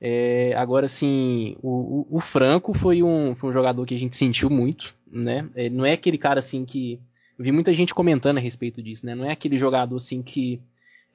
É, 0.00 0.54
agora, 0.56 0.86
assim, 0.86 1.56
o, 1.62 1.68
o, 2.10 2.16
o, 2.16 2.20
Franco 2.20 2.72
foi 2.72 3.02
um, 3.02 3.34
foi 3.34 3.50
um 3.50 3.52
jogador 3.52 3.84
que 3.84 3.94
a 3.94 3.98
gente 3.98 4.16
sentiu 4.16 4.48
muito, 4.48 4.94
né? 5.06 5.48
Ele 5.54 5.76
não 5.76 5.84
é 5.84 5.92
aquele 5.92 6.16
cara, 6.16 6.38
assim, 6.38 6.64
que... 6.64 6.98
Eu 7.38 7.44
vi 7.44 7.52
muita 7.52 7.72
gente 7.72 7.94
comentando 7.94 8.38
a 8.38 8.40
respeito 8.40 8.82
disso, 8.82 9.04
né? 9.04 9.14
Não 9.14 9.24
é 9.24 9.32
aquele 9.32 9.58
jogador, 9.58 9.96
assim, 9.96 10.22
que 10.22 10.60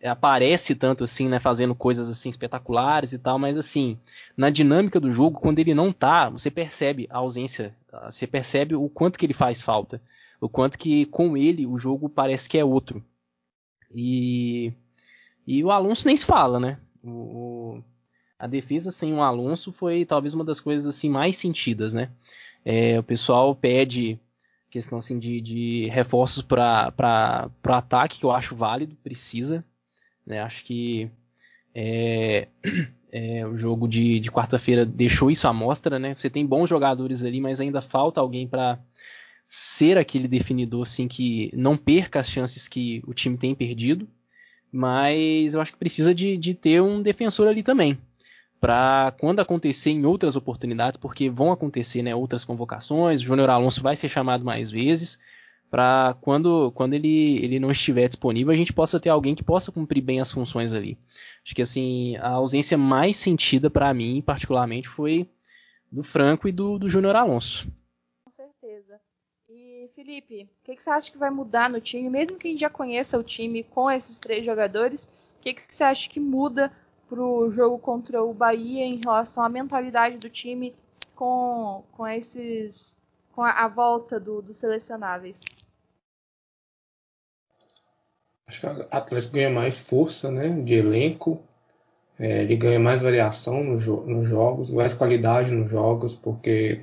aparece 0.03 0.75
tanto, 0.75 1.03
assim, 1.03 1.27
né? 1.27 1.39
Fazendo 1.39 1.75
coisas, 1.75 2.09
assim, 2.09 2.29
espetaculares 2.29 3.13
e 3.13 3.19
tal, 3.19 3.39
mas, 3.39 3.57
assim, 3.57 3.97
na 4.35 4.49
dinâmica 4.49 4.99
do 4.99 5.11
jogo, 5.11 5.39
quando 5.39 5.59
ele 5.59 5.73
não 5.73 5.91
tá, 5.91 6.29
você 6.29 6.51
percebe 6.51 7.07
a 7.09 7.17
ausência, 7.17 7.75
você 8.03 8.27
percebe 8.27 8.75
o 8.75 8.89
quanto 8.89 9.17
que 9.17 9.25
ele 9.25 9.33
faz 9.33 9.61
falta, 9.61 10.01
o 10.39 10.49
quanto 10.49 10.77
que 10.77 11.05
com 11.07 11.35
ele 11.37 11.65
o 11.65 11.77
jogo 11.77 12.09
parece 12.09 12.49
que 12.49 12.57
é 12.57 12.65
outro. 12.65 13.03
E, 13.93 14.73
e 15.47 15.63
o 15.63 15.71
Alonso 15.71 16.07
nem 16.07 16.15
se 16.15 16.25
fala, 16.25 16.59
né? 16.59 16.77
O, 17.03 17.09
o 17.09 17.83
a 18.37 18.47
defesa 18.47 18.91
sem 18.91 19.13
o 19.13 19.21
Alonso 19.21 19.71
foi 19.71 20.05
talvez 20.05 20.33
uma 20.33 20.43
das 20.43 20.59
coisas 20.59 20.85
assim 20.85 21.09
mais 21.09 21.37
sentidas, 21.37 21.93
né? 21.93 22.11
É, 22.63 22.99
o 22.99 23.03
pessoal 23.03 23.55
pede 23.55 24.19
questão 24.69 24.97
assim 24.97 25.17
de, 25.17 25.39
de 25.39 25.87
reforços 25.87 26.41
para 26.41 26.91
o 27.65 27.71
ataque 27.71 28.19
que 28.19 28.25
eu 28.25 28.31
acho 28.31 28.55
válido, 28.55 28.95
precisa, 29.01 29.63
né? 30.25 30.41
Acho 30.41 30.63
que 30.65 31.09
é, 31.73 32.47
é, 33.11 33.45
o 33.45 33.57
jogo 33.57 33.87
de, 33.87 34.19
de 34.19 34.31
quarta-feira 34.31 34.85
deixou 34.85 35.29
isso 35.29 35.47
à 35.47 35.53
mostra, 35.53 35.99
né? 35.99 36.15
Você 36.15 36.29
tem 36.29 36.45
bons 36.45 36.69
jogadores 36.69 37.23
ali, 37.23 37.39
mas 37.39 37.59
ainda 37.59 37.81
falta 37.81 38.19
alguém 38.19 38.47
para 38.47 38.79
ser 39.47 39.97
aquele 39.97 40.27
definidor 40.27 40.81
assim 40.83 41.07
que 41.07 41.51
não 41.53 41.77
perca 41.77 42.19
as 42.19 42.29
chances 42.29 42.67
que 42.67 43.03
o 43.05 43.13
time 43.13 43.37
tem 43.37 43.53
perdido. 43.53 44.07
Mas 44.71 45.53
eu 45.53 45.61
acho 45.61 45.71
que 45.71 45.77
precisa 45.77 46.13
de, 46.13 46.35
de 46.35 46.53
ter 46.53 46.81
um 46.81 47.01
defensor 47.01 47.47
ali 47.47 47.63
também 47.63 47.97
para 48.59 49.13
quando 49.19 49.39
acontecer 49.39 49.91
em 49.91 50.05
outras 50.05 50.35
oportunidades, 50.35 50.97
porque 50.97 51.29
vão 51.29 51.51
acontecer 51.51 52.01
né, 52.01 52.15
outras 52.15 52.43
convocações, 52.43 53.19
o 53.21 53.23
Júnior 53.23 53.49
Alonso 53.49 53.81
vai 53.81 53.95
ser 53.95 54.09
chamado 54.09 54.43
mais 54.43 54.71
vezes, 54.71 55.19
para 55.75 56.15
quando, 56.21 56.71
quando 56.71 56.93
ele, 56.93 57.43
ele 57.43 57.59
não 57.59 57.69
estiver 57.69 58.07
disponível, 58.07 58.53
a 58.53 58.55
gente 58.55 58.71
possa 58.71 58.97
ter 58.97 59.09
alguém 59.09 59.35
que 59.35 59.43
possa 59.43 59.73
cumprir 59.73 60.01
bem 60.01 60.21
as 60.21 60.31
funções 60.31 60.71
ali. 60.71 60.97
Acho 61.43 61.53
que 61.53 61.61
assim, 61.61 62.15
a 62.15 62.29
ausência 62.29 62.77
mais 62.77 63.17
sentida 63.17 63.69
para 63.69 63.93
mim, 63.93 64.23
particularmente, 64.25 64.87
foi 64.87 65.29
do 65.91 66.01
Franco 66.01 66.47
e 66.47 66.53
do, 66.53 66.79
do 66.79 66.87
Júnior 66.87 67.17
Alonso. 67.17 67.67
Com 68.23 68.31
certeza. 68.31 69.01
E 69.49 69.89
Felipe, 69.93 70.43
o 70.43 70.63
que, 70.63 70.77
que, 70.77 70.81
você 70.81 70.89
acha 70.89 71.11
que 71.11 71.17
vai 71.17 71.29
mudar 71.29 71.69
no 71.69 71.81
time, 71.81 72.09
mesmo 72.09 72.37
que 72.37 72.47
a 72.47 72.51
gente 72.51 72.61
já 72.61 72.69
conheça 72.69 73.19
o 73.19 73.23
time 73.23 73.61
com 73.61 73.91
esses 73.91 74.17
três 74.17 74.45
jogadores, 74.45 75.07
o 75.37 75.41
que, 75.41 75.55
que 75.55 75.75
você 75.75 75.83
acha 75.83 76.09
que 76.09 76.21
muda 76.21 76.71
pro 77.09 77.51
jogo 77.51 77.77
contra 77.79 78.23
o 78.23 78.33
Bahia 78.33 78.85
em 78.85 79.01
relação 79.03 79.43
à 79.43 79.49
mentalidade 79.49 80.19
do 80.19 80.29
time 80.29 80.73
com, 81.13 81.83
com 81.91 82.07
esses 82.07 82.95
com 83.33 83.43
a, 83.43 83.51
a 83.51 83.67
volta 83.67 84.17
do, 84.17 84.41
dos 84.41 84.55
selecionáveis? 84.55 85.41
Acho 88.55 88.61
que 88.61 88.67
o 88.67 88.87
Atlético 88.91 89.33
ganha 89.33 89.49
mais 89.49 89.77
força 89.77 90.31
né, 90.31 90.49
de 90.63 90.75
elenco, 90.75 91.41
é, 92.17 92.43
ele 92.43 92.55
ganha 92.55 92.79
mais 92.79 93.01
variação 93.01 93.63
no 93.63 93.77
jo 93.77 94.01
nos 94.05 94.27
jogos, 94.27 94.69
mais 94.69 94.93
qualidade 94.93 95.51
nos 95.51 95.69
jogos, 95.69 96.13
porque 96.13 96.81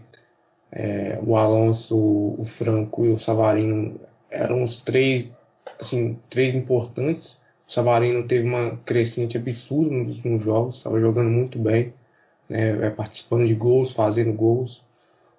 é, 0.71 1.19
o 1.25 1.37
Alonso, 1.37 1.97
o 1.97 2.45
Franco 2.45 3.05
e 3.07 3.11
o 3.11 3.19
Savarino 3.19 4.01
eram 4.31 4.63
os 4.63 4.77
três, 4.77 5.33
assim, 5.79 6.19
três 6.29 6.55
importantes 6.55 7.43
o 7.67 7.73
Savarino 7.73 8.23
teve 8.25 8.47
uma 8.47 8.77
crescente 8.85 9.39
absurda 9.39 9.95
nos 9.95 10.17
últimos 10.17 10.43
jogos, 10.43 10.77
estava 10.77 11.01
jogando 11.01 11.31
muito 11.31 11.59
bem, 11.59 11.95
né, 12.47 12.87
é, 12.87 12.91
participando 12.91 13.47
de 13.47 13.55
gols, 13.55 13.93
fazendo 13.93 14.31
gols. 14.35 14.85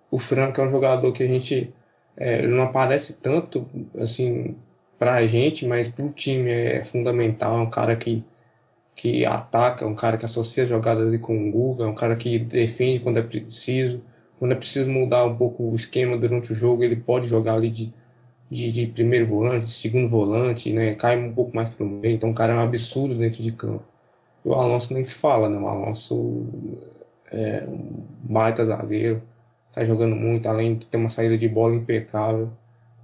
O 0.09 0.17
Franco 0.17 0.59
é 0.59 0.65
um 0.65 0.69
jogador 0.69 1.11
que 1.11 1.21
a 1.21 1.27
gente 1.27 1.71
é, 2.17 2.47
não 2.47 2.63
aparece 2.63 3.13
tanto 3.21 3.67
assim 3.99 4.55
para 5.03 5.15
a 5.15 5.27
gente, 5.27 5.67
mas 5.67 5.89
para 5.89 6.05
o 6.05 6.09
time 6.09 6.49
é 6.49 6.81
fundamental. 6.81 7.57
É 7.57 7.61
um 7.61 7.69
cara 7.69 7.93
que, 7.93 8.23
que 8.95 9.25
ataca, 9.25 9.83
é 9.83 9.87
um 9.87 9.95
cara 9.95 10.17
que 10.17 10.23
associa 10.23 10.65
jogadas 10.65 11.09
ali 11.09 11.19
com 11.19 11.49
o 11.49 11.51
Guga, 11.51 11.83
é 11.83 11.87
um 11.87 11.93
cara 11.93 12.15
que 12.15 12.39
defende 12.39 12.99
quando 13.01 13.19
é 13.19 13.21
preciso. 13.21 14.01
Quando 14.39 14.53
é 14.53 14.55
preciso 14.55 14.89
mudar 14.89 15.25
um 15.25 15.35
pouco 15.35 15.63
o 15.63 15.75
esquema 15.75 16.17
durante 16.17 16.53
o 16.53 16.55
jogo, 16.55 16.83
ele 16.83 16.95
pode 16.95 17.27
jogar 17.27 17.55
ali 17.55 17.69
de 17.69 17.93
de, 18.49 18.71
de, 18.71 18.87
primeiro 18.87 19.25
volante, 19.25 19.65
de 19.65 19.71
segundo 19.71 20.07
volante, 20.07 20.71
né? 20.71 20.93
Cai 20.93 21.17
um 21.17 21.33
pouco 21.33 21.55
mais 21.55 21.71
para 21.71 21.83
o 21.85 21.89
meio, 21.89 22.15
então 22.15 22.29
o 22.29 22.33
cara 22.35 22.53
é 22.53 22.55
um 22.55 22.59
absurdo 22.59 23.15
dentro 23.15 23.41
de 23.41 23.51
campo. 23.51 23.83
E 24.45 24.47
o 24.47 24.53
Alonso 24.53 24.93
nem 24.93 25.03
se 25.03 25.15
fala, 25.15 25.49
né? 25.49 25.57
O 25.57 25.67
Alonso 25.67 26.45
é 27.31 27.65
um 27.67 28.05
baita 28.21 28.65
zagueiro, 28.65 29.23
tá 29.73 29.83
jogando 29.83 30.15
muito, 30.15 30.47
além 30.47 30.75
de 30.75 30.85
ter 30.85 30.97
uma 30.97 31.09
saída 31.09 31.37
de 31.37 31.49
bola 31.49 31.73
impecável. 31.75 32.51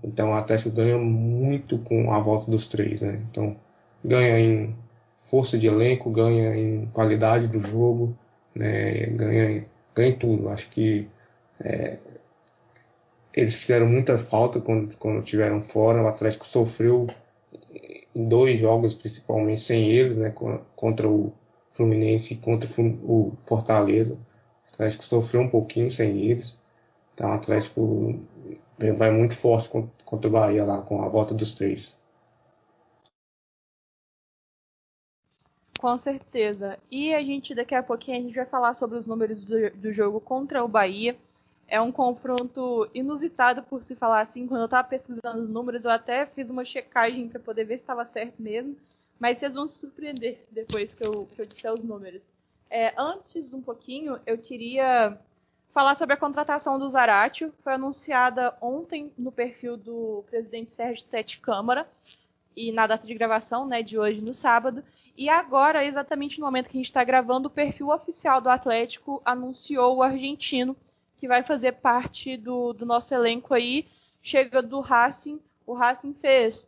Então 0.04 0.32
o 0.32 0.34
Atlético 0.34 0.72
ganha 0.72 0.98
muito 0.98 1.78
com 1.80 2.12
a 2.12 2.20
volta 2.20 2.50
dos 2.50 2.68
três, 2.68 3.02
né? 3.02 3.18
Então 3.30 3.56
ganha 4.04 4.40
em 4.40 4.76
força 5.18 5.58
de 5.58 5.68
elenco, 5.68 6.10
ganha 6.10 6.56
em 6.56 6.86
qualidade 6.88 7.48
do 7.48 7.60
jogo, 7.62 8.18
né? 8.56 9.06
Ganha, 9.08 9.66
ganha 9.96 10.10
em 10.10 10.18
tudo. 10.18 10.50
Acho 10.50 10.70
que 10.70 11.08
é, 11.62 12.00
eles 13.34 13.62
fizeram 13.62 13.88
muita 13.88 14.18
falta 14.18 14.60
quando, 14.60 14.96
quando 14.98 15.22
tiveram 15.22 15.62
fora. 15.62 16.02
O 16.02 16.08
Atlético 16.08 16.46
sofreu 16.48 17.08
em 18.16 18.28
dois 18.28 18.60
jogos, 18.60 18.94
principalmente 18.94 19.62
sem 19.62 19.90
eles, 19.90 20.18
né, 20.18 20.34
contra 20.76 21.08
o 21.08 21.32
Fluminense 21.72 22.34
e 22.34 22.38
contra 22.38 22.70
o 22.80 23.34
Fortaleza. 23.46 24.16
O 24.16 24.74
Atlético 24.74 25.04
sofreu 25.04 25.42
um 25.42 25.50
pouquinho 25.50 25.92
sem 25.92 26.18
eles. 26.18 26.62
Então 27.14 27.30
o 27.30 27.34
Atlético 27.34 28.20
vai 28.98 29.12
muito 29.12 29.36
forte 29.36 29.70
contra 30.06 30.28
o 30.28 30.32
Bahia 30.32 30.64
lá, 30.66 30.82
com 30.82 31.02
a 31.02 31.10
volta 31.10 31.34
dos 31.34 31.54
três. 31.54 31.98
Com 35.78 35.98
certeza. 35.98 36.78
E 36.92 37.14
a 37.14 37.22
gente, 37.22 37.56
daqui 37.56 37.74
a 37.74 37.82
pouquinho, 37.82 38.18
a 38.18 38.22
gente 38.22 38.36
vai 38.36 38.46
falar 38.46 38.74
sobre 38.74 38.98
os 38.98 39.06
números 39.06 39.46
do, 39.46 39.70
do 39.72 39.94
jogo 39.94 40.20
contra 40.20 40.64
o 40.64 40.68
Bahia 40.68 41.18
é 41.70 41.80
um 41.80 41.92
confronto 41.92 42.90
inusitado 42.94 43.64
por 43.64 43.84
se 43.84 43.96
falar 43.96 44.22
assim. 44.22 44.48
Quando 44.48 44.62
eu 44.62 44.66
estava 44.66 44.88
pesquisando 44.88 45.40
os 45.40 45.48
números, 45.48 45.86
eu 45.86 45.92
até 45.92 46.26
fiz 46.26 46.50
uma 46.50 46.66
checagem 46.66 47.30
para 47.30 47.40
poder 47.40 47.64
ver 47.64 47.78
se 47.78 47.84
estava 47.84 48.04
certo 48.04 48.42
mesmo. 48.42 48.76
Mas 49.20 49.40
vocês 49.40 49.54
vão 49.54 49.68
se 49.68 49.80
surpreender 49.80 50.44
depois 50.52 50.94
que 50.94 51.06
eu, 51.06 51.28
que 51.28 51.42
eu 51.42 51.46
disser 51.46 51.72
os 51.72 51.84
números. 51.84 52.30
É, 52.70 52.94
antes, 52.98 53.54
um 53.54 53.62
pouquinho, 53.62 54.20
eu 54.26 54.38
queria 54.38 55.18
falar 55.74 55.96
sobre 55.96 56.14
a 56.14 56.18
contratação 56.18 56.80
do 56.80 56.90
Zaratio. 56.90 57.54
Foi 57.64 57.74
anunciada 57.74 58.56
ontem 58.62 59.12
no 59.18 59.32
perfil 59.32 59.78
do 59.78 60.24
presidente 60.30 60.76
Sérgio 60.76 61.06
Sete 61.08 61.40
Câmara 61.40 61.88
e 62.56 62.72
na 62.72 62.88
data 62.88 63.06
de 63.06 63.14
gravação, 63.14 63.66
né, 63.66 63.82
de 63.82 63.98
hoje, 63.98 64.22
no 64.22 64.34
sábado. 64.34 64.84
E 65.16 65.30
agora, 65.30 65.86
exatamente 65.86 66.40
no 66.40 66.46
momento 66.46 66.70
que 66.70 66.78
a 66.78 66.80
gente 66.80 66.86
está 66.86 67.04
gravando, 67.04 67.48
o 67.48 67.52
perfil 67.52 67.90
oficial 67.90 68.42
do 68.42 68.50
Atlético 68.50 69.22
anunciou 69.24 69.98
o 69.98 70.04
argentino 70.04 70.76
que 71.18 71.28
vai 71.28 71.44
fazer 71.44 71.74
parte 71.74 72.38
do, 72.38 72.74
do 72.74 72.86
nosso 72.86 73.14
elenco 73.14 73.54
aí. 73.54 73.88
Chega 74.22 74.62
do 74.62 74.80
Racing. 74.80 75.40
O 75.66 75.74
Racing 75.74 76.14
fez, 76.14 76.68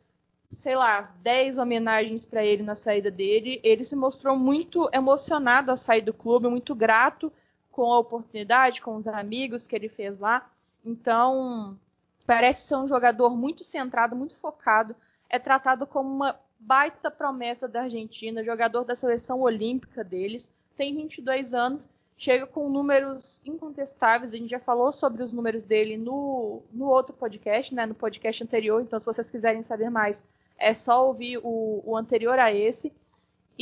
sei 0.49 0.75
lá, 0.75 1.13
10 1.21 1.57
homenagens 1.57 2.25
para 2.25 2.45
ele 2.45 2.61
na 2.61 2.75
saída 2.75 3.09
dele. 3.09 3.59
Ele 3.63 3.83
se 3.83 3.95
mostrou 3.95 4.37
muito 4.37 4.89
emocionado 4.93 5.71
ao 5.71 5.77
sair 5.77 6.01
do 6.01 6.13
clube, 6.13 6.47
muito 6.47 6.75
grato 6.75 7.31
com 7.71 7.91
a 7.91 7.99
oportunidade, 7.99 8.81
com 8.81 8.95
os 8.95 9.07
amigos 9.07 9.67
que 9.67 9.75
ele 9.75 9.89
fez 9.89 10.17
lá. 10.17 10.49
Então, 10.85 11.77
parece 12.25 12.67
ser 12.67 12.75
um 12.75 12.87
jogador 12.87 13.35
muito 13.35 13.63
centrado, 13.63 14.15
muito 14.15 14.35
focado. 14.35 14.95
É 15.29 15.39
tratado 15.39 15.87
como 15.87 16.09
uma 16.09 16.39
baita 16.59 17.09
promessa 17.09 17.67
da 17.67 17.83
Argentina, 17.83 18.43
jogador 18.43 18.83
da 18.83 18.95
seleção 18.95 19.41
olímpica 19.41 20.03
deles. 20.03 20.51
Tem 20.75 20.95
22 20.95 21.53
anos 21.53 21.87
chega 22.21 22.45
com 22.45 22.69
números 22.69 23.41
incontestáveis. 23.43 24.31
A 24.31 24.37
gente 24.37 24.51
já 24.51 24.59
falou 24.59 24.91
sobre 24.91 25.23
os 25.23 25.33
números 25.33 25.63
dele 25.63 25.97
no, 25.97 26.61
no 26.71 26.87
outro 26.87 27.15
podcast, 27.15 27.73
né, 27.73 27.83
no 27.87 27.95
podcast 27.95 28.43
anterior. 28.43 28.79
Então, 28.79 28.99
se 28.99 29.05
vocês 29.07 29.31
quiserem 29.31 29.63
saber 29.63 29.89
mais, 29.89 30.21
é 30.55 30.71
só 30.75 31.07
ouvir 31.07 31.39
o, 31.39 31.81
o 31.83 31.97
anterior 31.97 32.37
a 32.37 32.53
esse. 32.53 32.93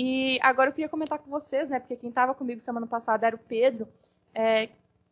E 0.02 0.40
agora 0.42 0.70
eu 0.70 0.74
queria 0.74 0.88
comentar 0.88 1.20
com 1.20 1.30
vocês, 1.30 1.70
né, 1.70 1.78
porque 1.78 1.98
quem 1.98 2.08
estava 2.08 2.34
comigo 2.34 2.62
semana 2.62 2.88
passada 2.88 3.28
era 3.28 3.36
o 3.36 3.40
Pedro. 3.40 3.86
É, 4.34 4.70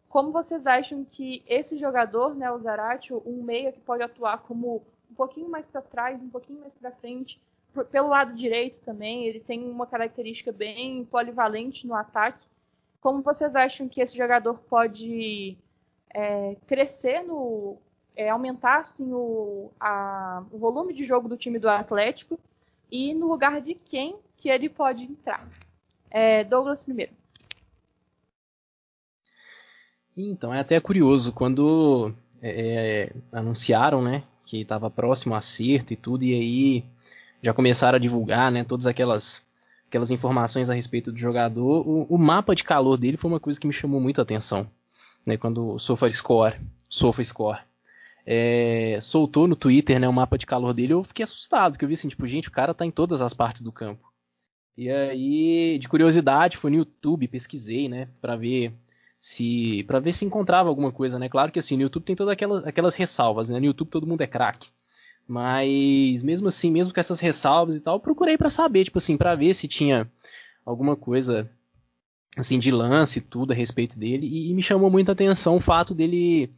como 0.08 0.32
vocês 0.32 0.66
acham 0.66 1.04
que 1.04 1.44
esse 1.46 1.78
jogador, 1.78 2.34
né, 2.34 2.50
o 2.50 2.58
Zaratio, 2.58 3.22
um 3.26 3.44
meia 3.44 3.74
que 3.74 3.82
pode 3.82 4.02
atuar 4.02 4.44
como 4.44 4.82
um 5.12 5.14
pouquinho 5.14 5.50
mais 5.50 5.68
para 5.68 5.82
trás, 5.82 6.22
um 6.22 6.30
pouquinho 6.30 6.62
mais 6.62 6.74
para 6.74 6.90
frente, 6.90 7.38
pelo 7.92 8.08
lado 8.08 8.34
direito 8.34 8.80
também, 8.80 9.26
ele 9.26 9.42
tem 9.42 9.70
uma 9.70 9.86
característica 9.86 10.54
bem 10.54 11.04
polivalente 11.04 11.86
no 11.86 11.94
ataque. 11.94 12.48
Como 13.02 13.22
vocês 13.22 13.54
acham 13.58 13.90
que 13.90 14.00
esse 14.00 14.16
jogador 14.16 14.58
pode 14.70 15.58
é, 16.14 16.56
crescer 16.66 17.24
no, 17.24 17.76
é, 18.16 18.30
aumentar 18.30 18.80
assim, 18.80 19.12
o, 19.12 19.70
a, 19.82 20.46
o 20.50 20.58
volume 20.58 20.94
de 20.94 21.04
jogo 21.04 21.28
do 21.28 21.36
time 21.36 21.60
do 21.60 21.68
Atlético 21.68 22.40
e 22.92 23.14
no 23.14 23.28
lugar 23.28 23.62
de 23.62 23.74
quem 23.74 24.18
que 24.38 24.50
ele 24.50 24.70
pode 24.70 25.04
entrar. 25.04 25.48
É, 26.10 26.44
Douglas 26.44 26.84
primeiro. 26.84 27.12
Então, 30.16 30.54
é 30.54 30.60
até 30.60 30.80
curioso, 30.80 31.32
quando 31.32 32.12
é, 32.42 33.12
é 33.12 33.14
anunciaram, 33.32 34.02
né, 34.02 34.24
que 34.44 34.62
estava 34.62 34.90
próximo 34.90 35.36
a 35.36 35.38
acerto 35.38 35.94
e 35.94 35.96
tudo, 35.96 36.24
e 36.24 36.34
aí 36.34 36.86
já 37.42 37.54
começaram 37.54 37.98
a 37.98 38.00
divulgar, 38.00 38.52
né, 38.52 38.64
todas 38.64 38.88
aquelas 38.88 39.46
aquelas 39.88 40.12
informações 40.12 40.70
a 40.70 40.74
respeito 40.74 41.14
do 41.14 41.20
jogador, 41.20 41.88
o, 41.88 42.04
o 42.10 42.18
mapa 42.18 42.54
de 42.54 42.64
calor 42.64 42.98
dele 42.98 43.16
foi 43.16 43.32
uma 43.32 43.40
coisa 43.40 43.58
que 43.58 43.66
me 43.66 43.72
chamou 43.72 44.02
muito 44.02 44.20
a 44.20 44.24
atenção, 44.24 44.70
né, 45.26 45.38
quando 45.38 45.76
o 45.76 45.80
SofaScore, 45.80 46.60
SofaScore 46.90 47.60
é, 48.30 49.00
soltou 49.02 49.48
no 49.48 49.56
Twitter, 49.56 49.98
né, 49.98 50.08
o 50.10 50.12
mapa 50.12 50.38
de 50.38 50.46
calor 50.46 50.74
dele, 50.74 50.92
eu 50.92 51.02
fiquei 51.02 51.24
assustado, 51.24 51.78
que 51.78 51.86
eu 51.86 51.88
vi 51.88 51.94
assim, 51.94 52.10
tipo, 52.10 52.28
gente, 52.28 52.50
o 52.50 52.52
cara 52.52 52.74
tá 52.74 52.86
em 52.86 52.92
todas 52.92 53.22
as 53.22 53.34
partes 53.34 53.62
do 53.62 53.72
campo. 53.72 54.12
E 54.76 54.92
aí, 54.92 55.80
de 55.80 55.88
curiosidade, 55.88 56.58
fui 56.58 56.70
no 56.70 56.78
YouTube, 56.78 57.30
pesquisei, 57.30 57.88
né, 57.88 58.10
para 58.20 58.36
ver 58.36 58.74
se 59.20 59.84
para 59.86 60.00
ver 60.00 60.14
se 60.14 60.26
encontrava 60.26 60.70
alguma 60.70 60.92
coisa, 60.92 61.18
né? 61.18 61.28
Claro 61.28 61.52
que 61.52 61.58
assim, 61.60 61.76
no 61.76 61.84
YouTube 61.84 62.04
tem 62.04 62.16
todas 62.16 62.34
aquelas, 62.34 62.68
aquelas 62.68 62.96
ressalvas, 62.96 63.50
né? 63.50 63.60
No 63.60 63.66
YouTube 63.66 63.90
todo 63.90 64.06
mundo 64.06 64.22
é 64.22 64.28
craque. 64.28 64.70
Mas 65.28 66.22
mesmo 66.22 66.48
assim, 66.50 66.72
mesmo 66.72 66.94
com 66.94 67.00
essas 67.00 67.20
ressalvas 67.20 67.76
e 67.76 67.82
tal, 67.82 68.00
procurei 68.00 68.38
para 68.38 68.50
saber, 68.50 68.84
tipo 68.86 69.00
assim, 69.00 69.18
para 69.18 69.36
ver 69.36 69.54
se 69.56 69.68
tinha 69.68 70.10
alguma 70.66 70.96
coisa 70.96 71.50
assim 72.38 72.60
de 72.60 72.72
lance 72.72 73.20
e 73.20 73.22
tudo 73.22 73.52
a 73.52 73.56
respeito 73.56 73.98
dele 73.98 74.28
e, 74.28 74.52
e 74.52 74.54
me 74.54 74.62
chamou 74.62 74.92
muita 74.92 75.14
atenção 75.14 75.56
o 75.56 75.62
fato 75.62 75.96
dele 75.96 76.52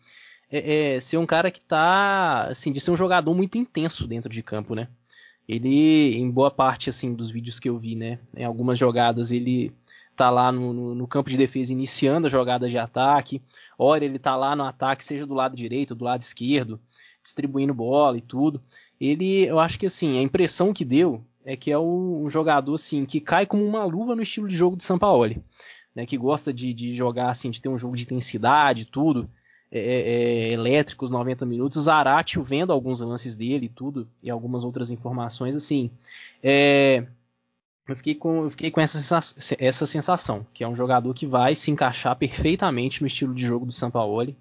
é, 0.51 0.95
é, 0.95 0.99
ser 0.99 1.17
um 1.17 1.25
cara 1.25 1.51
que 1.51 1.61
tá 1.61 2.47
assim 2.49 2.71
de 2.71 2.79
ser 2.79 2.91
um 2.91 2.97
jogador 2.97 3.33
muito 3.35 3.57
intenso 3.57 4.07
dentro 4.07 4.31
de 4.31 4.41
campo, 4.41 4.73
né? 4.73 4.87
Ele 5.47 6.17
em 6.17 6.29
boa 6.29 6.51
parte 6.51 6.89
assim 6.89 7.13
dos 7.13 7.29
vídeos 7.29 7.59
que 7.59 7.69
eu 7.69 7.77
vi, 7.77 7.95
né, 7.95 8.19
em 8.35 8.43
algumas 8.43 8.77
jogadas 8.77 9.31
ele 9.31 9.73
tá 10.15 10.29
lá 10.29 10.51
no, 10.51 10.93
no, 10.93 11.07
campo 11.07 11.29
de 11.29 11.37
defesa 11.37 11.71
iniciando 11.71 12.27
a 12.27 12.29
jogada 12.29 12.69
de 12.69 12.77
ataque, 12.77 13.41
ora 13.77 14.03
ele 14.03 14.19
tá 14.19 14.35
lá 14.35 14.53
no 14.53 14.65
ataque, 14.65 15.03
seja 15.03 15.25
do 15.25 15.33
lado 15.33 15.55
direito, 15.55 15.95
do 15.95 16.03
lado 16.03 16.21
esquerdo, 16.21 16.79
distribuindo 17.23 17.73
bola 17.73 18.17
e 18.17 18.21
tudo. 18.21 18.61
Ele, 18.99 19.45
eu 19.45 19.59
acho 19.59 19.79
que 19.79 19.85
assim, 19.85 20.19
a 20.19 20.21
impressão 20.21 20.73
que 20.73 20.83
deu 20.83 21.23
é 21.45 21.55
que 21.55 21.71
é 21.71 21.79
um 21.79 22.29
jogador 22.29 22.75
assim 22.75 23.05
que 23.05 23.21
cai 23.21 23.45
como 23.45 23.65
uma 23.65 23.85
luva 23.85 24.13
no 24.13 24.21
estilo 24.21 24.47
de 24.47 24.57
jogo 24.57 24.75
de 24.75 24.83
Sampaoli, 24.83 25.41
né, 25.95 26.05
que 26.05 26.17
gosta 26.17 26.53
de, 26.53 26.73
de 26.73 26.93
jogar 26.93 27.29
assim, 27.29 27.49
de 27.49 27.61
ter 27.61 27.69
um 27.69 27.77
jogo 27.77 27.95
de 27.95 28.03
intensidade, 28.03 28.85
tudo. 28.85 29.29
É, 29.71 29.79
é, 29.79 30.49
é 30.49 30.51
elétrico 30.51 31.05
os 31.05 31.11
90 31.11 31.45
minutos, 31.45 31.83
Zaratio 31.83 32.43
vendo 32.43 32.73
alguns 32.73 33.01
lances 33.01 33.35
dele 33.35 33.67
e 33.67 33.69
tudo, 33.69 34.07
e 34.23 34.29
algumas 34.29 34.63
outras 34.63 34.89
informações, 34.89 35.55
assim, 35.55 35.91
é, 36.41 37.05
eu 37.87 37.95
fiquei 37.95 38.15
com, 38.15 38.43
eu 38.43 38.51
fiquei 38.51 38.71
com 38.71 38.79
essa, 38.79 38.97
sensação, 38.97 39.57
essa 39.59 39.85
sensação, 39.85 40.45
que 40.53 40.63
é 40.63 40.67
um 40.67 40.75
jogador 40.75 41.13
que 41.13 41.25
vai 41.25 41.55
se 41.55 41.71
encaixar 41.71 42.15
perfeitamente 42.15 43.01
no 43.01 43.07
estilo 43.07 43.33
de 43.33 43.41
jogo 43.41 43.65
do 43.65 43.71
Sampaoli. 43.71 44.37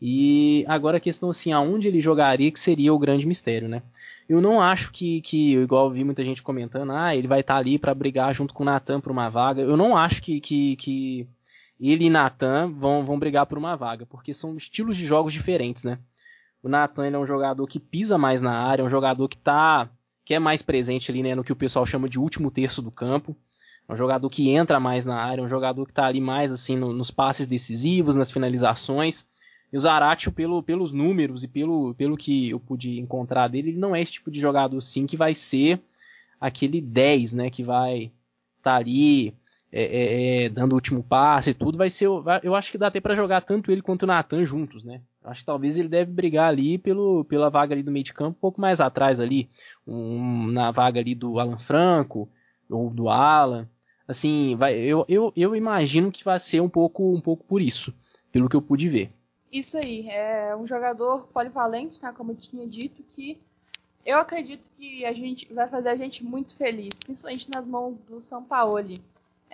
E 0.00 0.64
agora 0.68 0.98
a 0.98 1.00
questão 1.00 1.30
assim, 1.30 1.52
aonde 1.52 1.88
ele 1.88 2.00
jogaria 2.02 2.50
que 2.50 2.60
seria 2.60 2.92
o 2.92 2.98
grande 2.98 3.26
mistério, 3.26 3.68
né? 3.68 3.82
Eu 4.28 4.40
não 4.40 4.60
acho 4.60 4.92
que, 4.92 5.20
que 5.22 5.54
igual 5.56 5.90
vi 5.90 6.04
muita 6.04 6.24
gente 6.24 6.42
comentando, 6.42 6.92
ah, 6.92 7.14
ele 7.14 7.28
vai 7.28 7.40
estar 7.40 7.54
tá 7.54 7.60
ali 7.60 7.78
para 7.78 7.94
brigar 7.94 8.34
junto 8.34 8.52
com 8.52 8.62
o 8.62 8.66
Natan 8.66 9.00
por 9.00 9.12
uma 9.12 9.28
vaga. 9.30 9.62
Eu 9.62 9.76
não 9.76 9.96
acho 9.96 10.22
que, 10.22 10.40
que, 10.40 10.76
que 10.76 11.26
ele 11.90 12.06
e 12.06 12.10
Natan 12.10 12.72
vão, 12.72 13.04
vão 13.04 13.18
brigar 13.18 13.46
por 13.46 13.58
uma 13.58 13.76
vaga, 13.76 14.06
porque 14.06 14.32
são 14.32 14.56
estilos 14.56 14.96
de 14.96 15.06
jogos 15.06 15.32
diferentes, 15.32 15.84
né? 15.84 15.98
O 16.62 16.68
Natan 16.68 17.06
é 17.06 17.18
um 17.18 17.26
jogador 17.26 17.66
que 17.66 17.78
pisa 17.78 18.16
mais 18.16 18.40
na 18.40 18.52
área, 18.52 18.82
é 18.82 18.86
um 18.86 18.90
jogador 18.90 19.28
que 19.28 19.36
está 19.36 19.90
que 20.24 20.32
é 20.32 20.38
mais 20.38 20.62
presente 20.62 21.10
ali 21.10 21.22
né, 21.22 21.34
no 21.34 21.44
que 21.44 21.52
o 21.52 21.56
pessoal 21.56 21.84
chama 21.84 22.08
de 22.08 22.18
último 22.18 22.50
terço 22.50 22.80
do 22.80 22.90
campo. 22.90 23.36
É 23.86 23.92
um 23.92 23.96
jogador 23.96 24.30
que 24.30 24.48
entra 24.48 24.80
mais 24.80 25.04
na 25.04 25.16
área, 25.16 25.42
é 25.42 25.44
um 25.44 25.48
jogador 25.48 25.84
que 25.84 25.92
está 25.92 26.06
ali 26.06 26.20
mais 26.20 26.50
assim 26.50 26.76
no, 26.76 26.92
nos 26.92 27.10
passes 27.10 27.46
decisivos, 27.46 28.16
nas 28.16 28.32
finalizações. 28.32 29.26
E 29.70 29.76
o 29.76 29.80
Zaratio, 29.80 30.32
pelo, 30.32 30.62
pelos 30.62 30.92
números 30.92 31.44
e 31.44 31.48
pelo, 31.48 31.94
pelo 31.94 32.16
que 32.16 32.48
eu 32.48 32.58
pude 32.58 32.98
encontrar 32.98 33.48
dele, 33.48 33.70
ele 33.70 33.78
não 33.78 33.94
é 33.94 34.00
esse 34.00 34.12
tipo 34.12 34.30
de 34.30 34.40
jogador 34.40 34.80
sim 34.80 35.04
que 35.04 35.16
vai 35.16 35.34
ser 35.34 35.82
aquele 36.40 36.80
10, 36.80 37.34
né? 37.34 37.50
Que 37.50 37.62
vai 37.62 38.04
estar 38.56 38.72
tá 38.72 38.76
ali 38.76 39.34
é, 39.76 39.82
é, 39.82 40.44
é, 40.44 40.48
dando 40.48 40.70
o 40.70 40.74
último 40.76 41.02
passe 41.02 41.50
e 41.50 41.54
tudo. 41.54 41.76
Vai 41.76 41.90
ser. 41.90 42.06
Eu 42.44 42.54
acho 42.54 42.70
que 42.70 42.78
dá 42.78 42.86
até 42.86 43.00
para 43.00 43.16
jogar 43.16 43.40
tanto 43.40 43.72
ele 43.72 43.82
quanto 43.82 44.04
o 44.04 44.06
Nathan 44.06 44.44
juntos, 44.44 44.84
né? 44.84 45.00
Acho 45.24 45.40
que 45.40 45.46
talvez 45.46 45.76
ele 45.76 45.88
deve 45.88 46.12
brigar 46.12 46.48
ali 46.48 46.78
pelo, 46.78 47.24
pela 47.24 47.50
vaga 47.50 47.74
ali 47.74 47.82
do 47.82 47.90
meio 47.90 48.04
de 48.04 48.14
campo, 48.14 48.36
um 48.36 48.40
pouco 48.40 48.60
mais 48.60 48.80
atrás 48.80 49.18
ali, 49.18 49.50
um, 49.84 50.46
na 50.46 50.70
vaga 50.70 51.00
ali 51.00 51.12
do 51.12 51.40
Alan 51.40 51.58
Franco 51.58 52.28
ou 52.70 52.88
do 52.88 53.08
Alan. 53.08 53.68
Assim, 54.06 54.54
vai, 54.54 54.78
eu, 54.78 55.04
eu, 55.08 55.32
eu 55.34 55.56
imagino 55.56 56.12
que 56.12 56.22
vai 56.22 56.38
ser 56.38 56.60
um 56.60 56.68
pouco, 56.68 57.12
um 57.12 57.20
pouco 57.20 57.42
por 57.44 57.60
isso, 57.60 57.92
pelo 58.30 58.48
que 58.48 58.54
eu 58.54 58.62
pude 58.62 58.88
ver. 58.88 59.10
Isso 59.50 59.76
aí, 59.76 60.08
é 60.08 60.54
um 60.54 60.66
jogador 60.66 61.26
polivalente, 61.28 62.00
né, 62.02 62.12
como 62.16 62.32
eu 62.32 62.36
tinha 62.36 62.66
dito, 62.66 63.02
que 63.02 63.40
eu 64.04 64.18
acredito 64.18 64.70
que 64.76 65.04
a 65.04 65.12
gente 65.12 65.52
vai 65.52 65.66
fazer 65.68 65.88
a 65.88 65.96
gente 65.96 66.22
muito 66.22 66.54
feliz, 66.54 67.00
principalmente 67.00 67.50
nas 67.50 67.66
mãos 67.66 67.98
do 67.98 68.20
São 68.20 68.44
Paulo. 68.44 68.78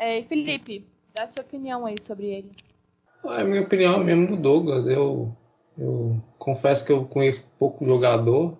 É, 0.01 0.23
Felipe, 0.23 0.87
dá 1.15 1.29
sua 1.29 1.43
opinião 1.43 1.85
aí 1.85 1.97
sobre 2.01 2.29
ele. 2.29 2.51
A 3.23 3.45
minha 3.45 3.61
opinião 3.61 4.01
é 4.01 4.05
mesmo 4.05 4.29
do 4.29 4.37
Douglas. 4.37 4.87
Eu 4.87 5.37
eu 5.77 6.21
confesso 6.39 6.85
que 6.85 6.93
eu 6.93 7.05
conheço 7.05 7.51
pouco 7.59 7.85
jogador. 7.85 8.57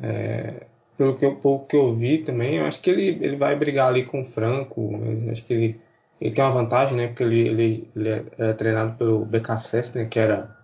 É, 0.00 0.66
pelo 0.96 1.16
que 1.16 1.24
eu, 1.24 1.36
pouco 1.36 1.66
que 1.66 1.76
eu 1.76 1.92
vi 1.92 2.18
também, 2.18 2.56
eu 2.56 2.66
acho 2.66 2.80
que 2.80 2.90
ele, 2.90 3.18
ele 3.24 3.36
vai 3.36 3.56
brigar 3.56 3.88
ali 3.88 4.04
com 4.04 4.20
o 4.20 4.24
Franco. 4.24 4.90
Acho 5.30 5.44
que 5.44 5.52
ele, 5.52 5.80
ele 6.20 6.34
tem 6.34 6.44
uma 6.44 6.50
vantagem, 6.50 6.96
né? 6.96 7.08
Porque 7.08 7.22
ele, 7.22 7.48
ele, 7.48 7.90
ele 7.94 8.08
é, 8.38 8.52
treinado 8.52 8.96
pelo 8.96 9.24
BKSS, 9.24 9.96
né? 9.96 10.04
Que 10.06 10.18
era, 10.18 10.56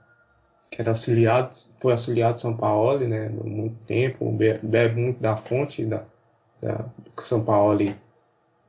que 0.70 0.81
era 0.81 0.90
auxiliado, 0.90 1.50
foi 1.81 1.92
auxiliado 1.92 2.37
de 2.37 2.42
São 2.42 2.57
Paulo, 2.57 3.07
né? 3.07 3.28
Muito 3.28 3.76
tempo, 3.87 4.31
bebe 4.62 5.00
muito 5.00 5.20
da 5.20 5.37
fonte 5.37 5.85
da, 5.85 6.05
da, 6.61 6.74
do 6.76 7.11
que 7.11 7.22
o 7.22 7.26
São 7.26 7.44
Paulo 7.44 7.72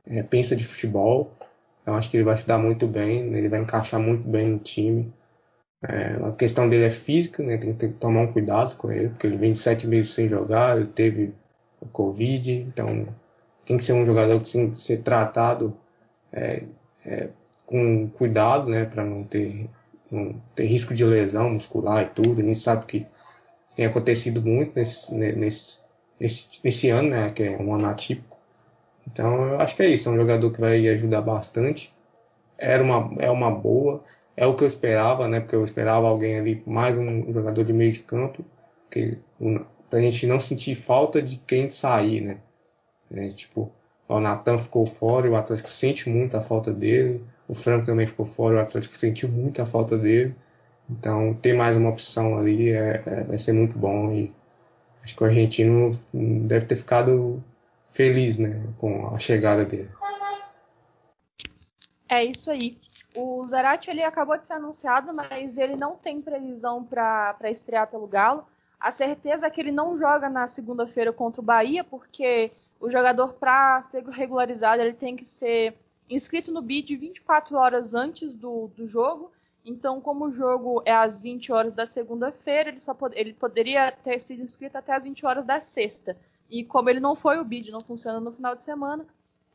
é, 0.06 0.22
pensa 0.22 0.54
de 0.56 0.64
futebol. 0.64 1.32
Eu 1.86 1.94
acho 1.94 2.10
que 2.10 2.16
ele 2.16 2.24
vai 2.24 2.36
se 2.36 2.46
dar 2.46 2.58
muito 2.58 2.86
bem, 2.86 3.34
ele 3.34 3.48
vai 3.48 3.60
encaixar 3.60 4.00
muito 4.00 4.26
bem 4.26 4.48
no 4.48 4.58
time. 4.58 5.12
É, 5.82 6.16
a 6.26 6.32
questão 6.32 6.68
dele 6.68 6.84
é 6.84 6.90
física, 6.90 7.42
né? 7.42 7.58
Tem 7.58 7.74
que 7.74 7.88
tomar 7.88 8.22
um 8.22 8.32
cuidado 8.32 8.74
com 8.76 8.90
ele, 8.90 9.10
porque 9.10 9.26
ele 9.26 9.36
vem 9.36 9.52
de 9.52 9.58
sete 9.58 9.86
meses 9.86 10.14
sem 10.14 10.28
jogar, 10.28 10.78
ele 10.78 10.86
teve 10.86 11.34
o 11.80 11.86
Covid, 11.86 12.52
então 12.52 13.06
tem 13.66 13.76
que 13.76 13.84
ser 13.84 13.92
um 13.92 14.04
jogador 14.04 14.40
que 14.40 14.50
tem 14.50 14.70
que 14.70 14.78
ser 14.80 14.98
tratado 15.02 15.76
é, 16.32 16.62
é, 17.04 17.28
com 17.66 18.08
cuidado, 18.08 18.70
né? 18.70 18.84
Para 18.86 19.04
não 19.04 19.24
ter, 19.24 19.68
não 20.10 20.40
ter 20.54 20.64
risco 20.66 20.94
de 20.94 21.04
lesão 21.04 21.50
muscular 21.50 22.02
e 22.04 22.06
tudo. 22.06 22.40
A 22.40 22.44
gente 22.44 22.58
sabe 22.58 22.86
que 22.86 23.06
tem 23.76 23.86
acontecido 23.86 24.40
muito 24.42 24.72
nesse, 24.76 25.14
nesse, 25.14 25.80
nesse, 26.18 26.48
nesse 26.64 26.88
ano, 26.88 27.10
né? 27.10 27.30
Que 27.30 27.42
é 27.42 27.58
um 27.58 27.74
ano 27.74 27.86
atípico. 27.86 28.33
Então 29.06 29.48
eu 29.48 29.60
acho 29.60 29.76
que 29.76 29.82
é 29.82 29.88
isso, 29.88 30.08
é 30.08 30.12
um 30.12 30.16
jogador 30.16 30.50
que 30.50 30.60
vai 30.60 30.86
ajudar 30.88 31.22
bastante. 31.22 31.92
Era 32.58 32.82
uma, 32.82 33.12
é 33.18 33.30
uma 33.30 33.50
boa 33.50 34.02
é 34.36 34.46
o 34.46 34.54
que 34.54 34.64
eu 34.64 34.68
esperava, 34.68 35.28
né? 35.28 35.40
Porque 35.40 35.54
eu 35.54 35.64
esperava 35.64 36.08
alguém 36.08 36.38
ali, 36.38 36.62
mais 36.66 36.98
um 36.98 37.32
jogador 37.32 37.64
de 37.64 37.72
meio 37.72 37.92
de 37.92 38.00
campo, 38.00 38.44
que 38.90 39.18
pra 39.88 40.00
gente 40.00 40.26
não 40.26 40.40
sentir 40.40 40.74
falta 40.74 41.22
de 41.22 41.36
quem 41.36 41.70
sair, 41.70 42.20
né? 42.20 42.38
É, 43.12 43.28
tipo, 43.28 43.70
o 44.08 44.20
Natan 44.20 44.58
ficou 44.58 44.86
fora, 44.86 45.30
o 45.30 45.36
Atlético 45.36 45.68
sente 45.68 46.08
muito 46.08 46.36
a 46.36 46.40
falta 46.40 46.72
dele, 46.72 47.24
o 47.46 47.54
Franco 47.54 47.86
também 47.86 48.06
ficou 48.06 48.26
fora, 48.26 48.56
o 48.56 48.60
Atlético 48.60 48.96
sentiu 48.96 49.28
muito 49.28 49.62
a 49.62 49.66
falta 49.66 49.96
dele. 49.96 50.34
Então, 50.90 51.34
ter 51.34 51.54
mais 51.54 51.76
uma 51.76 51.90
opção 51.90 52.36
ali 52.36 52.70
é, 52.70 53.02
é, 53.06 53.24
vai 53.24 53.38
ser 53.38 53.52
muito 53.52 53.78
bom 53.78 54.12
e 54.12 54.34
acho 55.02 55.16
que 55.16 55.22
o 55.22 55.26
argentino 55.26 55.90
deve 56.12 56.66
ter 56.66 56.76
ficado 56.76 57.42
feliz, 57.94 58.38
né, 58.38 58.62
com 58.78 59.06
a 59.06 59.18
chegada 59.18 59.64
dele. 59.64 59.88
É 62.08 62.22
isso 62.22 62.50
aí. 62.50 62.76
O 63.14 63.46
Zarate 63.46 63.88
ele 63.88 64.02
acabou 64.02 64.36
de 64.36 64.46
ser 64.46 64.54
anunciado, 64.54 65.14
mas 65.14 65.56
ele 65.56 65.76
não 65.76 65.94
tem 65.94 66.20
previsão 66.20 66.84
para 66.84 67.38
estrear 67.44 67.86
pelo 67.86 68.08
Galo. 68.08 68.44
A 68.78 68.90
certeza 68.90 69.46
é 69.46 69.50
que 69.50 69.60
ele 69.60 69.70
não 69.70 69.96
joga 69.96 70.28
na 70.28 70.46
segunda-feira 70.48 71.12
contra 71.12 71.40
o 71.40 71.44
Bahia, 71.44 71.84
porque 71.84 72.50
o 72.80 72.90
jogador, 72.90 73.34
para 73.34 73.84
ser 73.88 74.04
regularizado, 74.08 74.82
ele 74.82 74.92
tem 74.92 75.14
que 75.14 75.24
ser 75.24 75.74
inscrito 76.10 76.52
no 76.52 76.60
BID 76.60 76.96
24 76.96 77.56
horas 77.56 77.94
antes 77.94 78.34
do, 78.34 78.68
do 78.76 78.86
jogo. 78.88 79.30
Então, 79.64 80.00
como 80.00 80.26
o 80.26 80.32
jogo 80.32 80.82
é 80.84 80.92
às 80.92 81.20
20 81.20 81.52
horas 81.52 81.72
da 81.72 81.86
segunda-feira, 81.86 82.68
ele, 82.68 82.80
só 82.80 82.92
pod 82.92 83.16
ele 83.16 83.32
poderia 83.32 83.90
ter 83.92 84.20
sido 84.20 84.42
inscrito 84.42 84.76
até 84.76 84.94
às 84.94 85.04
20 85.04 85.24
horas 85.24 85.46
da 85.46 85.60
sexta. 85.60 86.16
E 86.50 86.64
como 86.64 86.90
ele 86.90 87.00
não 87.00 87.14
foi, 87.14 87.38
o 87.38 87.44
BID 87.44 87.70
não 87.70 87.80
funciona 87.80 88.20
no 88.20 88.32
final 88.32 88.54
de 88.54 88.64
semana, 88.64 89.06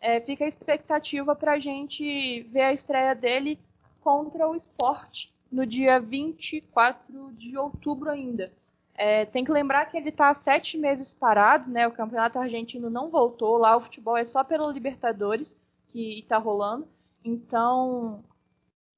é, 0.01 0.19
fica 0.19 0.45
a 0.45 0.47
expectativa 0.47 1.35
para 1.35 1.53
a 1.53 1.59
gente 1.59 2.41
ver 2.43 2.61
a 2.61 2.73
estreia 2.73 3.13
dele 3.13 3.59
contra 4.01 4.47
o 4.47 4.55
esporte 4.55 5.33
no 5.51 5.65
dia 5.65 5.99
24 5.99 7.33
de 7.33 7.57
outubro 7.57 8.09
ainda. 8.09 8.51
É, 8.95 9.25
tem 9.25 9.45
que 9.45 9.51
lembrar 9.51 9.85
que 9.85 9.97
ele 9.97 10.09
está 10.09 10.33
sete 10.33 10.77
meses 10.77 11.13
parado, 11.13 11.69
né? 11.69 11.87
O 11.87 11.91
campeonato 11.91 12.37
argentino 12.37 12.89
não 12.89 13.09
voltou, 13.09 13.57
lá 13.57 13.75
o 13.75 13.81
futebol 13.81 14.17
é 14.17 14.25
só 14.25 14.43
pela 14.43 14.71
Libertadores 14.71 15.57
que 15.87 16.19
está 16.19 16.37
rolando. 16.37 16.87
Então, 17.23 18.23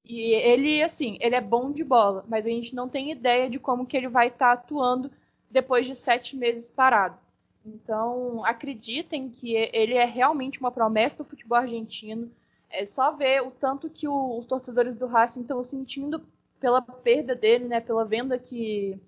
e 0.04 0.32
ele, 0.34 0.82
assim, 0.82 1.16
ele 1.20 1.36
é 1.36 1.40
bom 1.40 1.70
de 1.70 1.84
bola, 1.84 2.24
mas 2.28 2.44
a 2.44 2.48
gente 2.48 2.74
não 2.74 2.88
tem 2.88 3.12
ideia 3.12 3.48
de 3.48 3.58
como 3.58 3.86
que 3.86 3.96
ele 3.96 4.08
vai 4.08 4.28
estar 4.28 4.46
tá 4.46 4.52
atuando 4.52 5.10
depois 5.50 5.86
de 5.86 5.94
sete 5.94 6.36
meses 6.36 6.70
parado. 6.70 7.16
Então, 7.64 8.44
acreditem 8.44 9.28
que 9.30 9.54
ele 9.54 9.94
é 9.94 10.04
realmente 10.04 10.58
uma 10.58 10.70
promessa 10.70 11.18
do 11.18 11.24
futebol 11.24 11.58
argentino. 11.58 12.30
É 12.68 12.84
só 12.84 13.12
ver 13.12 13.42
o 13.42 13.50
tanto 13.50 13.88
que 13.88 14.08
o, 14.08 14.38
os 14.38 14.46
torcedores 14.46 14.96
do 14.96 15.06
Racing 15.06 15.42
estão 15.42 15.62
sentindo 15.62 16.20
pela 16.58 16.82
perda 16.82 17.34
dele, 17.34 17.66
né, 17.66 17.80
pela 17.80 18.04
venda 18.04 18.38
que, 18.38 18.98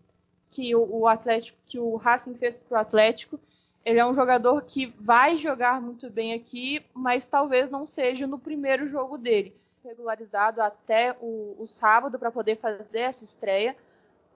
que 0.50 0.74
o, 0.74 1.00
o 1.00 1.06
Atlético, 1.08 1.58
que 1.66 1.78
o 1.78 1.96
Racing 1.96 2.34
fez 2.34 2.58
para 2.58 2.78
o 2.78 2.80
Atlético. 2.80 3.40
Ele 3.84 3.98
é 3.98 4.06
um 4.06 4.14
jogador 4.14 4.62
que 4.62 4.86
vai 4.98 5.36
jogar 5.36 5.80
muito 5.80 6.08
bem 6.08 6.32
aqui, 6.32 6.84
mas 6.94 7.26
talvez 7.26 7.70
não 7.70 7.84
seja 7.84 8.26
no 8.26 8.38
primeiro 8.38 8.86
jogo 8.86 9.18
dele. 9.18 9.54
Regularizado 9.84 10.62
até 10.62 11.14
o, 11.20 11.56
o 11.58 11.66
sábado 11.66 12.18
para 12.18 12.30
poder 12.30 12.56
fazer 12.56 13.00
essa 13.00 13.24
estreia 13.24 13.76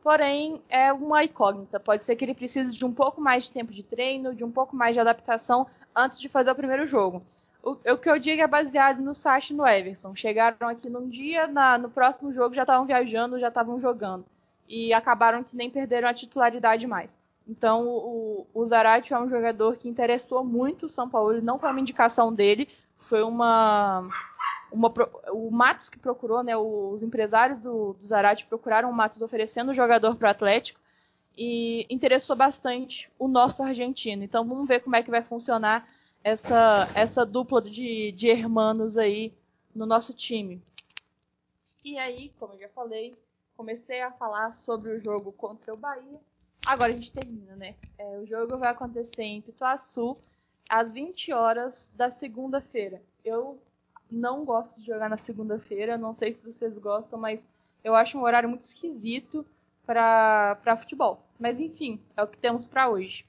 porém 0.02 0.62
é 0.68 0.92
uma 0.92 1.24
incógnita. 1.24 1.80
Pode 1.80 2.06
ser 2.06 2.16
que 2.16 2.24
ele 2.24 2.34
precise 2.34 2.70
de 2.70 2.84
um 2.84 2.92
pouco 2.92 3.20
mais 3.20 3.44
de 3.44 3.52
tempo 3.52 3.72
de 3.72 3.82
treino, 3.82 4.34
de 4.34 4.44
um 4.44 4.50
pouco 4.50 4.74
mais 4.74 4.94
de 4.94 5.00
adaptação 5.00 5.66
antes 5.94 6.20
de 6.20 6.28
fazer 6.28 6.50
o 6.50 6.54
primeiro 6.54 6.86
jogo. 6.86 7.22
O, 7.62 7.72
o 7.72 7.98
que 7.98 8.08
eu 8.08 8.18
digo 8.18 8.40
é 8.40 8.46
baseado 8.46 9.00
no 9.00 9.14
Sacha 9.14 9.52
e 9.52 9.56
no 9.56 9.66
Everson. 9.66 10.14
Chegaram 10.14 10.68
aqui 10.68 10.88
num 10.88 11.08
dia, 11.08 11.46
na, 11.46 11.76
no 11.76 11.90
próximo 11.90 12.32
jogo 12.32 12.54
já 12.54 12.62
estavam 12.62 12.86
viajando, 12.86 13.38
já 13.38 13.48
estavam 13.48 13.80
jogando. 13.80 14.24
E 14.68 14.92
acabaram 14.92 15.42
que 15.42 15.56
nem 15.56 15.70
perderam 15.70 16.08
a 16.08 16.14
titularidade 16.14 16.86
mais. 16.86 17.18
Então 17.46 17.88
o, 17.88 18.46
o 18.52 18.66
Zarate 18.66 19.12
é 19.12 19.18
um 19.18 19.28
jogador 19.28 19.76
que 19.76 19.88
interessou 19.88 20.44
muito 20.44 20.86
o 20.86 20.90
São 20.90 21.08
Paulo, 21.08 21.40
não 21.40 21.58
foi 21.58 21.70
uma 21.70 21.80
indicação 21.80 22.32
dele, 22.32 22.68
foi 22.98 23.22
uma 23.22 24.06
uma, 24.70 24.92
o 25.32 25.50
Matos 25.50 25.88
que 25.88 25.98
procurou, 25.98 26.42
né, 26.42 26.56
os 26.56 27.02
empresários 27.02 27.60
do, 27.60 27.94
do 27.94 28.06
Zarate 28.06 28.46
procuraram 28.46 28.90
o 28.90 28.94
Matos 28.94 29.22
oferecendo 29.22 29.70
o 29.70 29.74
jogador 29.74 30.16
para 30.16 30.28
o 30.28 30.30
Atlético 30.30 30.80
e 31.36 31.86
interessou 31.88 32.34
bastante 32.34 33.10
o 33.18 33.28
nosso 33.28 33.62
argentino. 33.62 34.24
Então 34.24 34.46
vamos 34.46 34.66
ver 34.66 34.80
como 34.80 34.96
é 34.96 35.02
que 35.02 35.10
vai 35.10 35.22
funcionar 35.22 35.86
essa, 36.22 36.88
essa 36.94 37.24
dupla 37.24 37.62
de, 37.62 38.12
de 38.12 38.28
hermanos 38.28 38.98
aí 38.98 39.32
no 39.74 39.86
nosso 39.86 40.12
time. 40.12 40.60
E 41.84 41.96
aí, 41.96 42.30
como 42.38 42.54
eu 42.54 42.58
já 42.58 42.68
falei, 42.68 43.14
comecei 43.56 44.02
a 44.02 44.10
falar 44.10 44.52
sobre 44.52 44.90
o 44.90 45.00
jogo 45.00 45.32
contra 45.32 45.72
o 45.72 45.78
Bahia. 45.78 46.20
Agora 46.66 46.90
a 46.90 46.94
gente 46.94 47.12
termina, 47.12 47.54
né? 47.56 47.76
É, 47.96 48.18
o 48.18 48.26
jogo 48.26 48.58
vai 48.58 48.70
acontecer 48.70 49.22
em 49.22 49.40
Pituaçu 49.40 50.16
às 50.68 50.92
20 50.92 51.32
horas 51.32 51.90
da 51.94 52.10
segunda-feira. 52.10 53.00
Eu 53.24 53.58
não 54.10 54.44
gosto 54.44 54.80
de 54.80 54.86
jogar 54.86 55.08
na 55.08 55.16
segunda-feira. 55.16 55.98
Não 55.98 56.14
sei 56.14 56.32
se 56.32 56.44
vocês 56.44 56.78
gostam, 56.78 57.18
mas 57.18 57.48
eu 57.82 57.94
acho 57.94 58.18
um 58.18 58.22
horário 58.22 58.48
muito 58.48 58.62
esquisito 58.62 59.44
para 59.86 60.76
futebol. 60.78 61.24
Mas 61.38 61.60
enfim, 61.60 62.00
é 62.16 62.22
o 62.22 62.26
que 62.26 62.38
temos 62.38 62.66
para 62.66 62.88
hoje. 62.88 63.24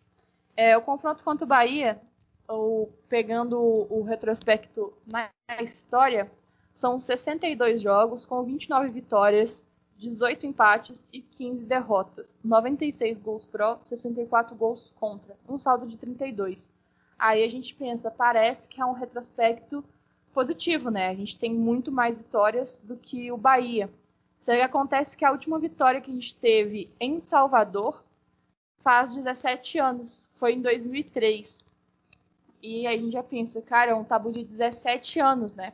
É, 0.56 0.76
o 0.78 0.82
confronto 0.82 1.24
contra 1.24 1.46
o 1.46 1.48
Bahia, 1.48 2.02
ou 2.48 2.92
pegando 3.08 3.58
o, 3.58 4.02
retrospecto 4.04 4.94
na 5.06 5.30
história, 5.62 6.30
são 6.74 7.00
62 7.00 7.82
jogos 7.82 8.26
com 8.26 8.44
29 8.44 8.90
vitórias, 8.90 9.64
18 9.98 10.46
empates 10.48 11.06
e 11.14 11.22
15 11.22 11.66
derrotas. 11.66 12.38
96 12.44 13.20
gols 13.20 13.46
pró, 13.46 13.78
64 13.80 14.56
gols 14.56 14.92
contra, 15.00 15.38
um 15.48 15.60
saldo 15.60 15.86
de 15.86 15.98
32. 15.98 16.70
Aí 17.18 17.44
a 17.44 17.50
gente 17.50 17.76
pensa, 17.76 18.10
parece 18.10 18.68
que 18.68 18.82
é 18.82 18.86
um 18.86 18.94
retrospecto 18.94 19.84
positivo, 20.34 20.90
né? 20.90 21.10
A 21.10 21.16
gente 21.16 21.38
tem 21.38 21.54
muito 21.54 21.92
mais 21.92 22.18
vitórias 22.18 22.80
do 22.84 22.96
que 22.96 23.32
o 23.32 23.38
Bahia. 23.38 23.90
Só 24.42 24.54
que 24.54 24.62
acontece 24.62 25.18
que 25.18 25.26
a 25.26 25.32
última 25.32 25.60
vitória 25.60 26.02
que 26.02 26.10
a 26.10 26.14
gente 26.14 26.36
teve 26.36 26.90
em 27.00 27.20
Salvador 27.20 28.04
faz 28.82 29.16
17 29.16 29.78
anos, 29.80 30.30
foi 30.34 30.54
em 30.54 30.62
2003. 30.62 31.66
E 32.62 32.88
aí 32.88 32.96
a 32.96 33.02
gente 33.02 33.14
já 33.14 33.24
pensa, 33.24 33.62
cara, 33.62 33.92
é 33.92 33.96
um 33.96 34.04
tabu 34.04 34.32
de 34.32 34.44
17 34.44 35.20
anos, 35.20 35.54
né? 35.54 35.74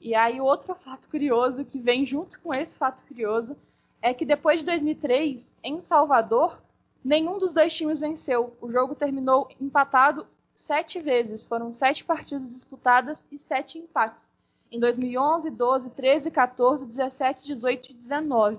E 0.00 0.14
aí 0.14 0.40
outro 0.40 0.74
fato 0.76 1.08
curioso 1.08 1.64
que 1.64 1.78
vem 1.78 2.04
junto 2.04 2.40
com 2.40 2.52
esse 2.54 2.78
fato 2.78 3.04
curioso 3.06 3.56
é 4.02 4.12
que 4.12 4.24
depois 4.24 4.60
de 4.60 4.66
2003, 4.66 5.54
em 5.62 5.80
Salvador, 5.80 6.60
nenhum 7.02 7.38
dos 7.38 7.54
dois 7.54 7.74
times 7.74 8.00
venceu. 8.00 8.54
O 8.60 8.70
jogo 8.70 8.94
terminou 8.94 9.48
empatado 9.60 10.26
sete 10.54 11.00
vezes. 11.00 11.44
Foram 11.44 11.72
sete 11.72 12.04
partidas 12.04 12.50
disputadas 12.50 13.26
e 13.30 13.38
sete 13.38 13.78
empates. 13.78 14.30
Em 14.70 14.80
2011, 14.80 15.50
12, 15.50 15.90
13, 15.90 16.30
14, 16.30 16.86
17, 16.86 17.44
18 17.44 17.90
e 17.90 17.94
19. 17.94 18.58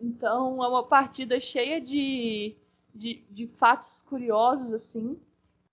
Então 0.00 0.62
é 0.62 0.68
uma 0.68 0.82
partida 0.82 1.40
cheia 1.40 1.80
de, 1.80 2.54
de, 2.94 3.22
de 3.30 3.46
fatos 3.46 4.02
curiosos, 4.02 4.72
assim. 4.72 5.18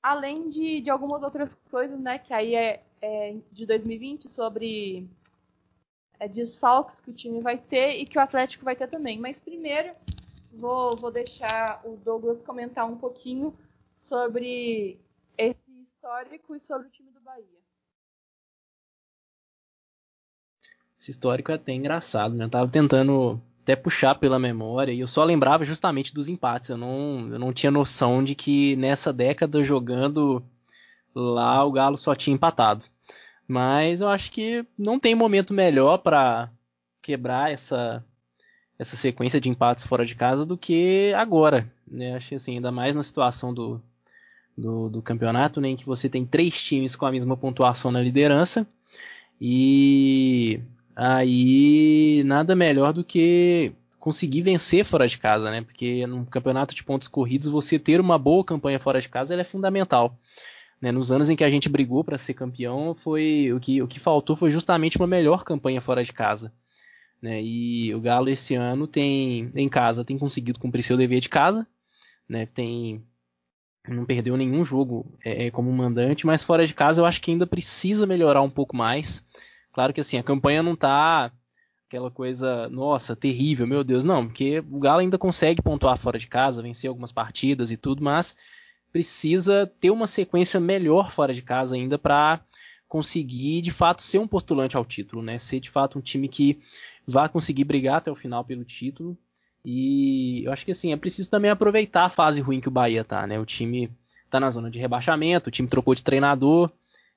Além 0.01 0.47
de, 0.47 0.81
de 0.81 0.89
algumas 0.89 1.23
outras 1.23 1.55
coisas, 1.69 1.99
né? 1.99 2.19
Que 2.19 2.33
aí 2.33 2.55
é, 2.55 2.83
é 3.01 3.35
de 3.51 3.65
2020 3.65 4.29
sobre 4.29 5.07
é, 6.19 6.27
desfalques 6.27 7.01
que 7.01 7.09
o 7.09 7.13
time 7.13 7.41
vai 7.41 7.57
ter 7.57 7.95
e 7.95 8.05
que 8.05 8.17
o 8.17 8.21
Atlético 8.21 8.63
vai 8.63 8.75
ter 8.75 8.87
também. 8.87 9.19
Mas 9.19 9.41
primeiro 9.41 9.91
vou, 10.53 10.95
vou 10.95 11.11
deixar 11.11 11.81
o 11.83 11.97
Douglas 11.97 12.41
comentar 12.41 12.85
um 12.85 12.97
pouquinho 12.97 13.53
sobre 13.97 14.99
histórico 16.01 16.55
e 16.55 16.59
sobre 16.59 16.87
o 16.87 16.89
time 16.89 17.11
do 17.11 17.21
Bahia. 17.21 17.45
Esse 20.99 21.11
histórico 21.11 21.51
é 21.51 21.55
até 21.55 21.73
engraçado, 21.73 22.33
né? 22.33 22.45
Eu 22.45 22.49
tava 22.49 22.71
tentando 22.71 23.39
até 23.61 23.75
puxar 23.75 24.15
pela 24.15 24.39
memória 24.39 24.91
e 24.91 24.99
eu 24.99 25.07
só 25.07 25.23
lembrava 25.23 25.63
justamente 25.63 26.11
dos 26.11 26.27
empates. 26.27 26.71
Eu 26.71 26.77
não, 26.77 27.29
eu 27.31 27.37
não 27.37 27.53
tinha 27.53 27.71
noção 27.71 28.23
de 28.23 28.33
que 28.33 28.75
nessa 28.77 29.13
década 29.13 29.63
jogando 29.63 30.43
lá 31.13 31.63
o 31.63 31.71
Galo 31.71 31.97
só 31.97 32.15
tinha 32.15 32.33
empatado. 32.33 32.83
Mas 33.47 34.01
eu 34.01 34.09
acho 34.09 34.31
que 34.31 34.65
não 34.75 34.99
tem 34.99 35.13
momento 35.13 35.53
melhor 35.53 35.99
para 35.99 36.51
quebrar 36.99 37.51
essa 37.51 38.03
essa 38.79 38.95
sequência 38.95 39.39
de 39.39 39.47
empates 39.47 39.85
fora 39.85 40.03
de 40.03 40.15
casa 40.15 40.43
do 40.43 40.57
que 40.57 41.13
agora, 41.15 41.71
né? 41.85 42.15
Acho 42.15 42.33
assim, 42.33 42.55
ainda 42.55 42.71
mais 42.71 42.95
na 42.95 43.03
situação 43.03 43.53
do, 43.53 43.79
do, 44.57 44.89
do 44.89 45.01
campeonato, 45.01 45.59
né, 45.61 45.75
que 45.75 45.85
você 45.85 46.09
tem 46.09 46.25
três 46.25 46.61
times 46.61 46.95
com 46.95 47.05
a 47.05 47.11
mesma 47.11 47.35
pontuação 47.37 47.91
na 47.91 48.01
liderança. 48.01 48.67
E 49.39 50.59
aí 50.95 52.23
nada 52.25 52.55
melhor 52.55 52.93
do 52.93 53.03
que 53.03 53.73
conseguir 53.99 54.41
vencer 54.41 54.83
fora 54.83 55.07
de 55.07 55.17
casa, 55.17 55.51
né? 55.51 55.61
Porque 55.61 56.05
no 56.07 56.25
campeonato 56.25 56.75
de 56.75 56.83
pontos 56.83 57.07
corridos 57.07 57.47
você 57.47 57.77
ter 57.79 58.01
uma 58.01 58.17
boa 58.17 58.43
campanha 58.43 58.79
fora 58.79 58.99
de 58.99 59.07
casa 59.07 59.35
é 59.35 59.43
fundamental. 59.43 60.17
Né? 60.81 60.91
Nos 60.91 61.11
anos 61.11 61.29
em 61.29 61.35
que 61.35 61.43
a 61.43 61.49
gente 61.49 61.69
brigou 61.69 62.03
para 62.03 62.17
ser 62.17 62.33
campeão, 62.33 62.95
foi 62.95 63.53
o 63.53 63.59
que, 63.59 63.81
o 63.81 63.87
que 63.87 63.99
faltou 63.99 64.35
foi 64.35 64.49
justamente 64.49 64.97
uma 64.97 65.05
melhor 65.05 65.43
campanha 65.43 65.79
fora 65.79 66.03
de 66.03 66.11
casa. 66.11 66.51
Né? 67.21 67.41
E 67.41 67.93
o 67.93 68.01
Galo 68.01 68.29
esse 68.29 68.55
ano 68.55 68.87
tem 68.87 69.51
em 69.55 69.69
casa 69.69 70.03
tem 70.03 70.17
conseguido 70.17 70.59
cumprir 70.59 70.81
seu 70.81 70.97
dever 70.97 71.19
de 71.19 71.29
casa, 71.29 71.67
né? 72.27 72.47
Tem 72.47 73.03
não 73.87 74.05
perdeu 74.05 74.37
nenhum 74.37 74.63
jogo 74.63 75.05
é, 75.23 75.47
é, 75.47 75.51
como 75.51 75.71
mandante, 75.71 76.25
mas 76.25 76.43
fora 76.43 76.67
de 76.67 76.73
casa 76.73 77.01
eu 77.01 77.05
acho 77.05 77.21
que 77.21 77.31
ainda 77.31 77.47
precisa 77.47 78.05
melhorar 78.05 78.41
um 78.41 78.49
pouco 78.49 78.75
mais. 78.75 79.25
Claro 79.73 79.93
que 79.93 80.01
assim, 80.01 80.17
a 80.17 80.23
campanha 80.23 80.61
não 80.61 80.75
tá 80.75 81.31
aquela 81.87 82.11
coisa, 82.11 82.69
nossa, 82.69 83.15
terrível, 83.15 83.67
meu 83.67 83.83
Deus, 83.83 84.03
não, 84.03 84.25
porque 84.25 84.59
o 84.59 84.79
Galo 84.79 85.01
ainda 85.01 85.17
consegue 85.17 85.61
pontuar 85.61 85.97
fora 85.97 86.17
de 86.17 86.27
casa, 86.27 86.61
vencer 86.61 86.87
algumas 86.87 87.11
partidas 87.11 87.69
e 87.69 87.75
tudo, 87.75 88.01
mas 88.01 88.37
precisa 88.93 89.69
ter 89.79 89.91
uma 89.91 90.07
sequência 90.07 90.59
melhor 90.59 91.11
fora 91.11 91.33
de 91.33 91.41
casa 91.41 91.75
ainda 91.75 91.97
para 91.97 92.39
conseguir 92.87 93.61
de 93.61 93.71
fato 93.71 94.01
ser 94.01 94.19
um 94.19 94.27
postulante 94.27 94.77
ao 94.77 94.85
título, 94.85 95.21
né? 95.21 95.37
Ser 95.37 95.59
de 95.59 95.69
fato 95.69 95.97
um 95.97 96.01
time 96.01 96.27
que 96.27 96.61
vá 97.05 97.27
conseguir 97.27 97.63
brigar 97.63 97.97
até 97.97 98.11
o 98.11 98.15
final 98.15 98.43
pelo 98.43 98.63
título 98.63 99.17
e 99.63 100.43
eu 100.45 100.51
acho 100.51 100.65
que 100.65 100.71
assim, 100.71 100.91
é 100.91 100.97
preciso 100.97 101.29
também 101.29 101.51
aproveitar 101.51 102.05
a 102.05 102.09
fase 102.09 102.41
ruim 102.41 102.59
que 102.59 102.67
o 102.67 102.71
Bahia 102.71 103.03
tá, 103.03 103.27
né? 103.27 103.39
O 103.39 103.45
time 103.45 103.91
tá 104.29 104.39
na 104.39 104.49
zona 104.49 104.71
de 104.71 104.79
rebaixamento, 104.79 105.49
o 105.49 105.51
time 105.51 105.67
trocou 105.67 105.93
de 105.93 106.03
treinador, 106.03 106.71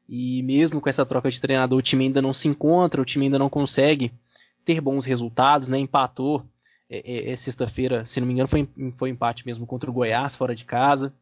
e 0.09 0.42
mesmo 0.42 0.80
com 0.80 0.88
essa 0.88 1.07
troca 1.07 1.30
de 1.30 1.40
treinador, 1.40 1.78
o 1.78 1.83
time 1.83 2.04
ainda 2.04 2.20
não 2.20 2.33
se 2.33 2.48
encontra, 2.48 3.00
o 3.00 3.04
time 3.04 3.26
ainda 3.26 3.38
não 3.38 3.48
consegue 3.48 4.12
ter 4.64 4.80
bons 4.80 5.04
resultados, 5.04 5.68
né? 5.68 5.78
Empatou 5.78 6.44
é, 6.90 7.30
é, 7.30 7.30
é 7.33 7.37
sexta-feira, 7.37 8.04
se 8.04 8.20
não 8.20 8.26
me 8.26 8.35
engano, 8.35 8.48
foi, 8.48 8.68
foi 8.96 9.11
empate 9.11 9.46
mesmo 9.46 9.66
contra 9.66 9.90
o 9.90 9.92
Goiás, 9.92 10.35
fora 10.35 10.54
de 10.54 10.64
casa. 10.64 11.14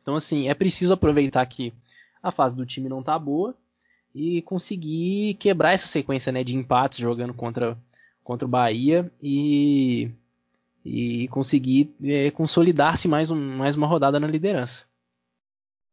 Então, 0.00 0.16
assim, 0.16 0.48
é 0.48 0.54
preciso 0.54 0.92
aproveitar 0.92 1.46
que 1.46 1.72
a 2.20 2.32
fase 2.32 2.56
do 2.56 2.66
time 2.66 2.88
não 2.88 3.02
tá 3.02 3.16
boa 3.16 3.54
e 4.14 4.42
conseguir 4.42 5.34
quebrar 5.34 5.72
essa 5.72 5.86
sequência 5.86 6.32
né, 6.32 6.42
de 6.42 6.56
empates 6.56 6.98
jogando 6.98 7.32
contra 7.32 7.78
contra 8.22 8.46
o 8.46 8.50
Bahia 8.50 9.10
e, 9.20 10.10
e 10.84 11.28
conseguir 11.28 11.94
é, 12.02 12.30
consolidar-se 12.30 13.08
mais, 13.08 13.30
um, 13.30 13.56
mais 13.56 13.76
uma 13.76 13.86
rodada 13.86 14.18
na 14.18 14.26
liderança. 14.26 14.84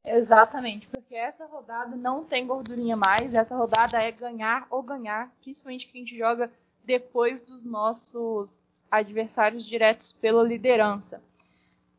Exatamente, 0.06 0.88
porque 0.88 1.14
essa 1.14 1.46
rodada 1.46 1.96
não 1.96 2.24
tem 2.24 2.48
gordurinha 2.48 2.96
mais, 2.96 3.34
essa 3.34 3.56
rodada 3.56 4.02
é 4.02 4.12
ganhar 4.12 4.66
ou 4.70 4.82
ganhar, 4.82 5.32
principalmente 5.42 5.88
que 5.88 5.98
a 5.98 6.00
gente 6.00 6.18
joga 6.18 6.52
depois 6.84 7.42
dos 7.42 7.64
nossos 7.64 8.60
adversários 8.90 9.68
diretos 9.68 10.12
pela 10.14 10.44
liderança. 10.44 11.22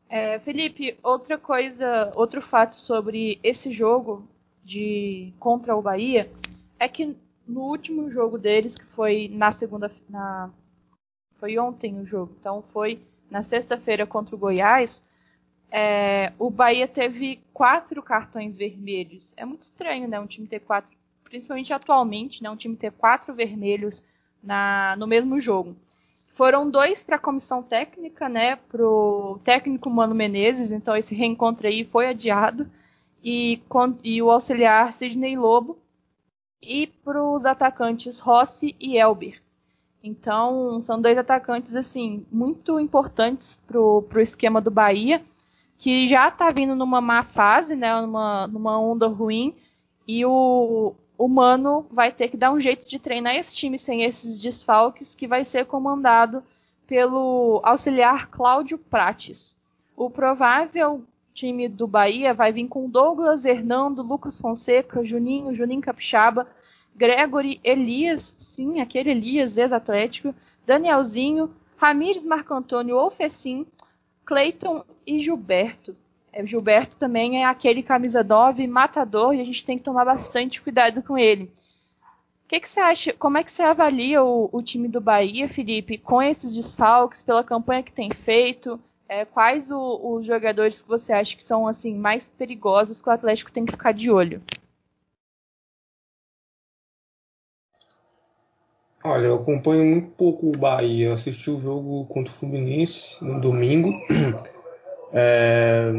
É, 0.09 0.39
Felipe, 0.39 0.97
outra 1.01 1.37
coisa, 1.37 2.11
outro 2.15 2.41
fato 2.41 2.75
sobre 2.75 3.39
esse 3.41 3.71
jogo 3.71 4.27
de 4.63 5.31
contra 5.39 5.75
o 5.75 5.81
Bahia 5.81 6.29
é 6.77 6.87
que 6.87 7.15
no 7.47 7.61
último 7.61 8.11
jogo 8.11 8.37
deles, 8.37 8.75
que 8.75 8.85
foi 8.85 9.29
na 9.31 9.51
segunda, 9.51 9.89
na, 10.09 10.49
foi 11.41 11.57
ontem 11.57 11.99
o 11.99 12.05
jogo, 12.05 12.31
então 12.39 12.61
foi 12.61 13.01
na 13.27 13.41
sexta-feira 13.41 14.05
contra 14.05 14.35
o 14.35 14.37
Goiás, 14.37 15.01
é, 15.71 16.33
o 16.37 16.51
Bahia 16.51 16.87
teve 16.87 17.39
quatro 17.51 18.03
cartões 18.03 18.55
vermelhos. 18.55 19.33
É 19.35 19.43
muito 19.43 19.63
estranho, 19.63 20.07
né? 20.07 20.19
Um 20.19 20.27
time 20.27 20.45
ter 20.45 20.59
quatro, 20.59 20.95
principalmente 21.23 21.73
atualmente, 21.73 22.43
né? 22.43 22.49
Um 22.49 22.55
time 22.55 22.75
ter 22.75 22.91
quatro 22.91 23.33
vermelhos 23.33 24.03
na, 24.43 24.95
no 24.99 25.07
mesmo 25.07 25.39
jogo. 25.39 25.75
Foram 26.27 26.69
dois 26.69 27.01
para 27.01 27.15
a 27.15 27.19
comissão 27.19 27.63
técnica, 27.63 28.29
né? 28.29 28.57
Para 28.57 28.85
o 28.85 29.39
técnico 29.43 29.89
Mano 29.89 30.13
Menezes, 30.13 30.71
então 30.71 30.95
esse 30.95 31.15
reencontro 31.15 31.67
aí 31.67 31.83
foi 31.83 32.07
adiado. 32.07 32.69
E, 33.23 33.63
com, 33.67 33.97
e 34.03 34.21
o 34.21 34.29
auxiliar 34.29 34.93
Sidney 34.93 35.35
Lobo. 35.37 35.79
E 36.61 36.85
para 36.85 37.23
os 37.23 37.45
atacantes 37.47 38.19
Rossi 38.19 38.75
e 38.79 38.97
Elber. 38.97 39.41
Então, 40.03 40.81
são 40.81 40.99
dois 40.99 41.17
atacantes, 41.17 41.75
assim, 41.75 42.25
muito 42.31 42.79
importantes 42.79 43.61
para 43.67 43.79
o 43.79 44.05
esquema 44.19 44.59
do 44.59 44.71
Bahia 44.71 45.21
que 45.81 46.07
já 46.07 46.27
está 46.27 46.51
vindo 46.51 46.75
numa 46.75 47.01
má 47.01 47.23
fase, 47.23 47.75
né, 47.75 47.99
numa, 48.01 48.45
numa 48.45 48.79
onda 48.79 49.07
ruim, 49.07 49.55
e 50.07 50.23
o, 50.23 50.93
o 51.17 51.27
Mano 51.27 51.87
vai 51.89 52.11
ter 52.11 52.27
que 52.27 52.37
dar 52.37 52.51
um 52.51 52.59
jeito 52.59 52.87
de 52.87 52.99
treinar 52.99 53.35
esse 53.35 53.55
time 53.55 53.79
sem 53.79 54.03
esses 54.03 54.39
desfalques, 54.39 55.15
que 55.15 55.27
vai 55.27 55.43
ser 55.43 55.65
comandado 55.65 56.43
pelo 56.85 57.61
auxiliar 57.63 58.29
Cláudio 58.29 58.77
Prates. 58.77 59.57
O 59.97 60.07
provável 60.07 61.03
time 61.33 61.67
do 61.67 61.87
Bahia 61.87 62.31
vai 62.31 62.51
vir 62.51 62.67
com 62.67 62.87
Douglas, 62.87 63.43
Hernando, 63.43 64.03
Lucas 64.03 64.39
Fonseca, 64.39 65.03
Juninho, 65.03 65.55
Juninho 65.55 65.81
Capixaba, 65.81 66.47
Gregory, 66.95 67.59
Elias, 67.63 68.35
sim, 68.37 68.79
aquele 68.81 69.11
Elias, 69.11 69.57
ex-atlético, 69.57 70.35
Danielzinho, 70.65 71.53
Ramires 71.77 72.25
Marco 72.25 72.53
Antônio 72.53 72.97
Ofecim, 72.97 73.65
Cleiton 74.25 74.83
e 75.05 75.19
Gilberto. 75.19 75.95
É, 76.31 76.45
Gilberto 76.45 76.95
também 76.95 77.41
é 77.41 77.45
aquele 77.45 77.83
camisa 77.83 78.23
9 78.23 78.65
matador 78.67 79.33
e 79.33 79.41
a 79.41 79.43
gente 79.43 79.65
tem 79.65 79.77
que 79.77 79.83
tomar 79.83 80.05
bastante 80.05 80.61
cuidado 80.61 81.01
com 81.01 81.17
ele. 81.17 81.51
O 82.45 82.47
que, 82.47 82.59
que 82.59 82.69
você 82.69 82.79
acha? 82.79 83.13
Como 83.13 83.37
é 83.37 83.43
que 83.43 83.51
você 83.51 83.63
avalia 83.63 84.23
o, 84.23 84.49
o, 84.51 84.61
time 84.61 84.87
do 84.87 85.01
Bahia, 85.01 85.47
Felipe, 85.47 85.97
com 85.97 86.21
esses 86.21 86.53
desfalques, 86.53 87.23
pela 87.23 87.43
campanha 87.43 87.83
que 87.83 87.93
tem 87.93 88.11
feito? 88.11 88.79
É, 89.07 89.25
quais 89.25 89.71
os 89.71 90.25
jogadores 90.25 90.81
que 90.81 90.87
você 90.87 91.11
acha 91.11 91.35
que 91.35 91.43
são 91.43 91.67
assim 91.67 91.95
mais 91.95 92.27
perigosos 92.27 93.01
que 93.01 93.09
o 93.09 93.11
Atlético 93.11 93.51
tem 93.51 93.65
que 93.65 93.71
ficar 93.71 93.91
de 93.91 94.11
olho? 94.11 94.41
Olha, 99.03 99.27
eu 99.27 99.35
acompanho 99.35 99.83
muito 99.85 100.11
pouco 100.11 100.49
o 100.49 100.57
Bahia. 100.57 101.07
Eu 101.07 101.13
assisti 101.13 101.49
o 101.49 101.59
jogo 101.59 102.05
contra 102.05 102.31
o 102.31 102.35
Fluminense 102.35 103.23
no 103.23 103.39
domingo. 103.39 103.91
É, 105.13 105.91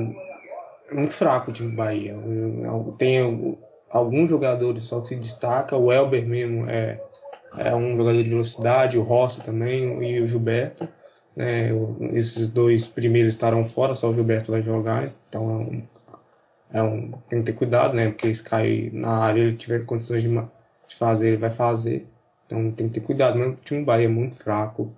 muito 0.90 1.12
fraco 1.12 1.50
o 1.50 1.52
time 1.52 1.72
do 1.72 1.76
Bahia. 1.76 2.16
Tem 2.96 3.58
alguns 3.90 4.30
jogadores 4.30 4.84
só 4.84 5.02
que 5.02 5.08
se 5.08 5.16
destaca. 5.16 5.76
O 5.76 5.92
Elber 5.92 6.26
mesmo 6.26 6.66
é, 6.66 6.98
é 7.58 7.74
um 7.74 7.94
jogador 7.94 8.22
de 8.22 8.30
velocidade, 8.30 8.96
o 8.96 9.02
Rossi 9.02 9.42
também 9.42 10.02
e 10.02 10.18
o 10.18 10.26
Gilberto. 10.26 10.88
Né, 11.36 11.70
esses 12.12 12.46
dois 12.46 12.86
primeiros 12.86 13.34
estarão 13.34 13.66
fora, 13.66 13.94
só 13.94 14.08
o 14.08 14.14
Gilberto 14.14 14.50
vai 14.50 14.62
jogar. 14.62 15.10
Então 15.28 15.50
é 15.50 15.54
um, 15.54 15.82
é 16.72 16.82
um, 16.82 17.10
tem 17.28 17.40
que 17.40 17.52
ter 17.52 17.58
cuidado, 17.58 17.94
né? 17.94 18.08
Porque 18.08 18.34
se 18.34 18.42
cair 18.42 18.92
na 18.94 19.10
área 19.10 19.40
ele 19.40 19.56
tiver 19.56 19.84
condições 19.84 20.22
de, 20.22 20.30
de 20.30 20.96
fazer, 20.96 21.28
ele 21.28 21.36
vai 21.36 21.50
fazer. 21.50 22.08
Então 22.52 22.70
tem 22.70 22.88
que 22.88 23.00
ter 23.00 23.06
cuidado. 23.06 23.38
Mesmo 23.38 23.54
o 23.54 23.56
time 23.56 23.84
Bahia 23.84 24.04
é 24.04 24.08
muito 24.08 24.36
fraco. 24.36 24.92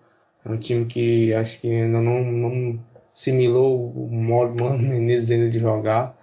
É 0.45 0.51
um 0.51 0.59
time 0.59 0.85
que 0.87 1.33
acho 1.33 1.61
que 1.61 1.71
ainda 1.71 2.01
não, 2.01 2.23
não 2.25 2.81
similou 3.15 3.91
o 3.91 4.09
modo 4.11 4.55
Mano 4.63 4.79
Menezes 4.83 5.31
ainda 5.31 5.49
de 5.49 5.59
jogar, 5.59 6.17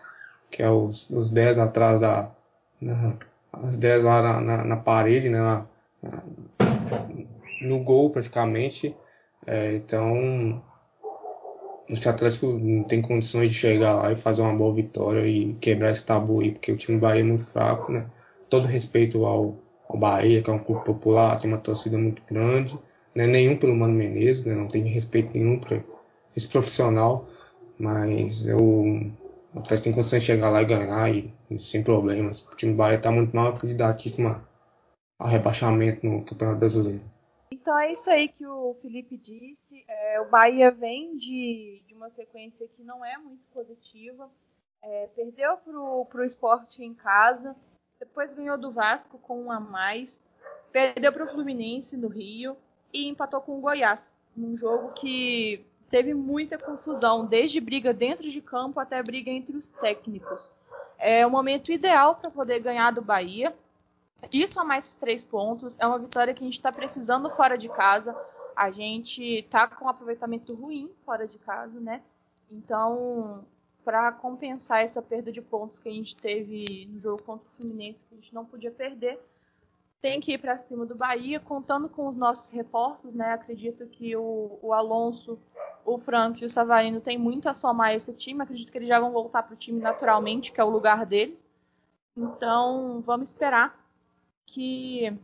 que 0.52 0.62
é 0.62 0.70
os, 0.70 1.10
os 1.10 1.30
10 1.30 1.58
atrás 1.60 2.00
da. 2.00 2.32
Na, 2.80 3.17
as 3.54 3.78
10 3.78 4.04
lá 4.04 4.22
na, 4.22 4.41
na, 4.41 4.63
na 4.65 4.78
parede, 4.78 5.30
né? 5.30 5.39
Na, 5.39 5.65
no 7.62 7.80
gol 7.84 8.10
praticamente. 8.10 8.96
É, 9.48 9.76
então 9.76 10.62
o 11.89 12.10
Atlético 12.10 12.48
não 12.48 12.84
tem 12.84 13.02
condições 13.02 13.52
de 13.52 13.58
chegar 13.58 13.94
lá 13.94 14.12
e 14.12 14.15
fazer 14.15 14.41
uma 14.41 14.56
boa 14.56 14.74
vitória 14.74 15.26
e 15.28 15.54
quebrar 15.56 15.91
esse 15.91 16.06
tabu 16.06 16.41
aí, 16.41 16.52
porque 16.52 16.72
o 16.72 16.78
time 16.78 16.98
Bahia 16.98 17.22
é 17.22 17.24
muito 17.24 17.44
fraco, 17.44 17.91
né? 17.91 18.08
Todo 18.50 18.67
respeito 18.67 19.26
ao, 19.26 19.58
ao 19.91 19.97
Bahia, 19.97 20.41
que 20.41 20.49
é 20.49 20.54
um 20.54 20.60
clube 20.60 20.86
popular, 20.86 21.39
tem 21.39 21.51
uma 21.51 21.60
torcida 21.60 21.97
muito 21.97 22.21
grande, 22.23 22.77
né? 23.13 23.27
nenhum 23.27 23.58
pelo 23.58 23.75
Mano 23.75 23.93
Menezes, 23.93 24.45
né? 24.45 24.56
não 24.56 24.67
tem 24.67 24.84
respeito 24.84 25.32
nenhum 25.34 25.60
para 25.60 25.82
esse 26.36 26.47
profissional, 26.47 27.25
mas 27.77 28.47
eu, 28.47 28.60
o 28.60 29.60
Atlético 29.60 29.84
tem 29.84 29.93
condições 29.93 30.21
de 30.21 30.27
chegar 30.27 30.49
lá 30.49 30.62
e 30.62 30.65
ganhar 30.65 31.13
e, 31.13 31.34
sem 31.60 31.84
problemas. 31.84 32.41
O 32.41 32.56
time 32.56 32.73
do 32.73 32.77
Bahia 32.77 32.97
está 32.97 33.12
muito 33.12 33.36
mal 33.36 33.58
candidatíssimo 33.58 34.41
a 35.19 35.27
rebaixamento 35.27 36.06
no 36.06 36.23
Campeonato 36.23 36.60
Brasileiro. 36.60 37.04
Então 37.51 37.77
é 37.77 37.91
isso 37.91 38.10
aí 38.10 38.27
que 38.30 38.45
o 38.45 38.75
Felipe 38.82 39.17
disse. 39.17 39.84
É, 39.88 40.21
o 40.21 40.30
Bahia 40.30 40.71
vem 40.71 41.17
de, 41.17 41.84
de, 41.86 41.93
uma 41.93 42.10
sequência 42.10 42.67
que 42.75 42.82
não 42.82 43.04
é 43.04 43.17
muito 43.17 43.43
positiva. 43.54 44.30
É, 44.82 45.10
perdeu 45.15 45.58
para 45.58 46.21
o 46.21 46.23
esporte 46.23 46.84
em 46.84 46.93
casa, 46.93 47.56
depois 48.12 48.34
ganhou 48.34 48.58
do 48.58 48.71
Vasco 48.71 49.17
com 49.19 49.45
um 49.45 49.52
a 49.52 49.60
mais, 49.60 50.21
perdeu 50.69 51.13
para 51.13 51.24
o 51.24 51.30
Fluminense 51.30 51.95
no 51.95 52.10
Rio 52.10 52.58
e 52.93 53.08
empatou 53.08 53.39
com 53.39 53.58
o 53.58 53.62
Goiás, 53.62 54.13
num 54.36 54.58
jogo 54.58 54.91
que 54.91 55.65
teve 55.89 56.13
muita 56.13 56.58
confusão, 56.58 57.26
desde 57.26 57.62
briga 57.62 57.93
dentro 57.93 58.30
de 58.30 58.41
campo 58.41 58.82
até 58.82 59.02
briga 59.02 59.32
entre 59.32 59.56
os 59.56 59.69
técnicos. 59.69 60.52
É 61.00 61.26
o 61.26 61.32
momento 61.32 61.71
ideal 61.71 62.15
para 62.15 62.30
poder 62.30 62.60
ganhar 62.60 62.91
do 62.91 63.02
Bahia. 63.02 63.56
Isso 64.32 64.60
a 64.60 64.63
mais 64.65 64.95
três 64.97 65.24
pontos. 65.24 65.80
É 65.80 65.88
uma 65.88 65.97
vitória 65.97 66.34
que 66.34 66.43
a 66.43 66.45
gente 66.45 66.58
está 66.58 66.71
precisando 66.71 67.30
fora 67.30 67.58
de 67.58 67.69
casa. 67.69 68.15
A 68.56 68.71
gente 68.71 69.24
está 69.24 69.67
com 69.67 69.86
um 69.86 69.89
aproveitamento 69.89 70.54
ruim 70.54 70.91
fora 71.06 71.26
de 71.28 71.39
casa, 71.39 71.80
né? 71.80 72.02
Então, 72.52 73.45
para 73.84 74.12
compensar 74.12 74.84
essa 74.84 75.02
perda 75.02 75.32
de 75.32 75.41
pontos 75.41 75.80
que 75.80 75.89
a 75.89 75.91
gente 75.91 76.15
teve 76.15 76.88
no 76.91 77.00
jogo 77.00 77.22
contra 77.24 77.48
o 77.48 77.52
Fluminense, 77.52 78.06
que 78.06 78.13
a 78.13 78.17
gente 78.17 78.34
não 78.34 78.46
podia 78.46 78.72
perder. 78.72 79.20
Tem 80.02 80.20
que 80.20 80.34
ir 80.34 80.38
para 80.38 80.58
cima 80.58 80.86
do 80.86 80.96
Bahia, 80.96 81.39
contando 81.39 81.88
com 81.88 82.08
os 82.08 82.15
nossos 82.15 82.50
reforços, 82.50 83.13
né? 83.13 83.34
Acredito 83.34 83.86
que 83.86 84.15
o, 84.15 84.58
o 84.62 84.74
Alonso, 84.74 85.38
o 85.86 85.98
Frank 85.98 86.41
e 86.41 86.46
o 86.46 86.50
Savarino 86.50 87.00
têm 87.00 87.17
muito 87.17 87.48
a 87.48 87.54
somar 87.54 87.94
esse 87.94 88.12
time. 88.13 88.41
Acredito 88.41 88.72
que 88.72 88.78
eles 88.78 88.88
já 88.88 89.00
vão 89.00 89.12
voltar 89.12 89.44
para 89.44 89.54
o 89.54 89.58
time 89.58 89.80
naturalmente, 89.80 90.52
que 90.52 90.60
é 90.60 90.63
o 90.63 90.70
lugar 90.70 91.06
deles. 91.06 91.50
Então, 92.17 93.02
vamos 93.06 93.30
esperar 93.30 93.80
que 94.46 95.15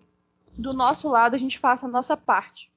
do 0.57 0.73
nosso 0.73 1.09
lado 1.09 1.35
a 1.35 1.39
gente 1.39 1.59
faça 1.59 1.85
a 1.85 1.89
nossa 1.89 2.15
parte. 2.15 2.71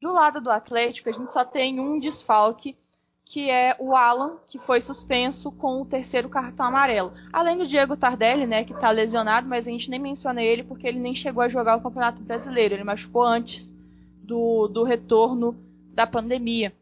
Do 0.00 0.12
lado 0.12 0.40
do 0.40 0.50
Atlético, 0.50 1.08
a 1.08 1.12
gente 1.12 1.32
só 1.32 1.44
tem 1.44 1.78
um 1.78 1.98
desfalque 1.98 2.76
que 3.24 3.50
é 3.50 3.76
o 3.78 3.94
Alan, 3.94 4.38
que 4.46 4.58
foi 4.58 4.80
suspenso 4.80 5.52
com 5.52 5.80
o 5.80 5.86
terceiro 5.86 6.28
cartão 6.28 6.66
amarelo. 6.66 7.12
Além 7.32 7.56
do 7.56 7.66
Diego 7.66 7.96
Tardelli, 7.96 8.46
né, 8.46 8.64
que 8.64 8.72
está 8.72 8.90
lesionado, 8.90 9.48
mas 9.48 9.66
a 9.66 9.70
gente 9.70 9.88
nem 9.88 10.00
menciona 10.00 10.42
ele 10.42 10.64
porque 10.64 10.86
ele 10.86 10.98
nem 10.98 11.14
chegou 11.14 11.42
a 11.42 11.48
jogar 11.48 11.76
o 11.76 11.80
Campeonato 11.80 12.22
Brasileiro. 12.22 12.74
Ele 12.74 12.84
machucou 12.84 13.22
antes 13.22 13.72
do, 14.22 14.68
do 14.68 14.82
retorno 14.82 15.56
da 15.94 16.06
pandemia. 16.06 16.74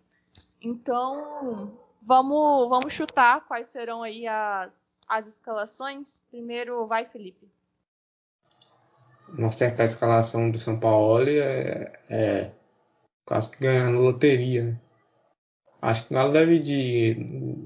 Então, 0.63 1.73
vamos, 2.03 2.69
vamos 2.69 2.93
chutar 2.93 3.47
quais 3.47 3.69
serão 3.69 4.03
aí 4.03 4.27
as, 4.27 4.99
as 5.09 5.27
escalações. 5.27 6.23
Primeiro, 6.31 6.87
vai, 6.87 7.05
Felipe. 7.05 7.49
Uma 9.29 9.53
certa 9.53 9.85
escalação 9.85 10.51
do 10.51 10.59
São 10.59 10.79
Paulo 10.79 11.29
é, 11.29 11.93
é 12.09 12.51
quase 13.25 13.51
que 13.53 13.63
ganhando 13.63 14.01
loteria, 14.01 14.65
né? 14.65 14.81
Acho 15.83 16.07
que 16.07 16.15
nada 16.15 16.31
deve 16.31 16.59
de, 16.59 17.15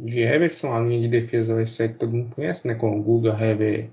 de 0.05 0.20
Everson, 0.20 0.72
a 0.72 0.81
linha 0.81 1.00
de 1.00 1.09
defesa 1.09 1.55
vai 1.55 1.66
ser 1.66 1.92
que 1.92 1.98
todo 1.98 2.12
mundo 2.12 2.35
conhece, 2.35 2.66
né? 2.66 2.74
Com 2.74 3.03
Guga, 3.03 3.37
Heber, 3.38 3.90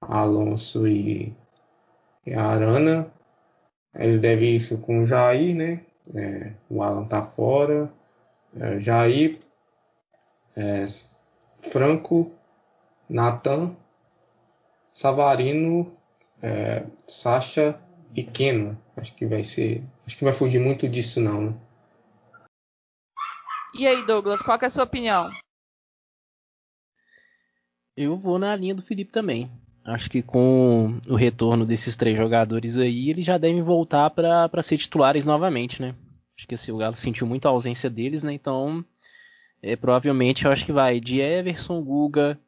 Alonso 0.00 0.86
e, 0.86 1.34
e 2.26 2.34
Arana. 2.34 3.10
Ele 3.94 4.18
deve 4.18 4.54
isso 4.54 4.78
com 4.78 5.02
o 5.02 5.06
Jair, 5.06 5.54
né? 5.54 5.80
É, 6.14 6.52
o 6.68 6.82
Alan 6.82 7.06
tá 7.06 7.22
fora. 7.22 7.90
É, 8.54 8.80
Jair, 8.80 9.38
é, 10.56 10.84
Franco, 11.62 12.30
Nathan, 13.08 13.74
Savarino, 14.92 15.92
é, 16.42 16.84
Sacha 17.06 17.80
e 18.14 18.22
Keno. 18.22 18.78
Acho 18.96 19.14
que 19.14 19.26
vai 19.26 19.42
ser. 19.42 19.82
Acho 20.06 20.18
que 20.18 20.24
vai 20.24 20.32
fugir 20.32 20.60
muito 20.60 20.86
disso 20.88 21.20
não, 21.20 21.40
né? 21.40 21.54
E 23.76 23.88
aí, 23.88 24.06
Douglas, 24.06 24.40
qual 24.40 24.56
é 24.62 24.66
a 24.66 24.70
sua 24.70 24.84
opinião? 24.84 25.30
Eu 27.96 28.16
vou 28.16 28.38
na 28.38 28.54
linha 28.54 28.74
do 28.74 28.82
Felipe 28.82 29.10
também. 29.10 29.50
Acho 29.84 30.08
que 30.08 30.22
com 30.22 30.98
o 31.08 31.16
retorno 31.16 31.66
desses 31.66 31.96
três 31.96 32.16
jogadores 32.16 32.78
aí, 32.78 33.10
eles 33.10 33.24
já 33.24 33.36
devem 33.36 33.62
voltar 33.62 34.10
para 34.10 34.62
ser 34.62 34.78
titulares 34.78 35.26
novamente, 35.26 35.82
né? 35.82 35.94
Acho 36.36 36.46
que 36.46 36.54
assim, 36.54 36.72
o 36.72 36.76
Galo 36.76 36.94
sentiu 36.94 37.26
muito 37.26 37.46
a 37.46 37.50
ausência 37.50 37.90
deles, 37.90 38.22
né? 38.22 38.32
Então, 38.32 38.84
é, 39.60 39.76
provavelmente 39.76 40.44
eu 40.44 40.52
acho 40.52 40.64
que 40.64 40.72
vai 40.72 41.00
de 41.00 41.20
Everson, 41.20 41.82
Guga, 41.82 42.38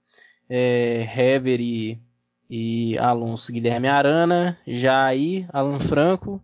é, 0.49 1.03
Hever 1.17 1.61
e, 1.61 2.01
e 2.49 2.97
Alonso 2.99 3.53
Guilherme 3.53 3.89
Arana, 3.89 4.59
Jair, 4.67 5.47
Alan 5.53 5.81
Franco, 5.81 6.43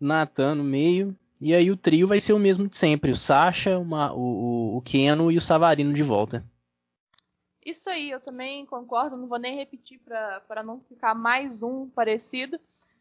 Natan 0.00 0.54
no 0.54 0.64
meio. 0.64 1.16
E 1.40 1.54
aí 1.54 1.70
o 1.70 1.76
trio 1.76 2.06
vai 2.06 2.20
ser 2.20 2.32
o 2.32 2.38
mesmo 2.38 2.66
de 2.68 2.76
sempre: 2.76 3.10
o 3.10 3.16
Sacha, 3.16 3.78
uma, 3.78 4.12
o, 4.12 4.76
o 4.76 4.82
Keno 4.82 5.30
e 5.30 5.36
o 5.36 5.42
Savarino 5.42 5.92
de 5.92 6.02
volta. 6.02 6.44
Isso 7.64 7.90
aí, 7.90 8.10
eu 8.10 8.20
também 8.20 8.64
concordo, 8.64 9.16
não 9.16 9.26
vou 9.26 9.38
nem 9.38 9.56
repetir 9.56 9.98
para 9.98 10.62
não 10.62 10.80
ficar 10.80 11.14
mais 11.14 11.62
um 11.64 11.88
parecido. 11.88 12.60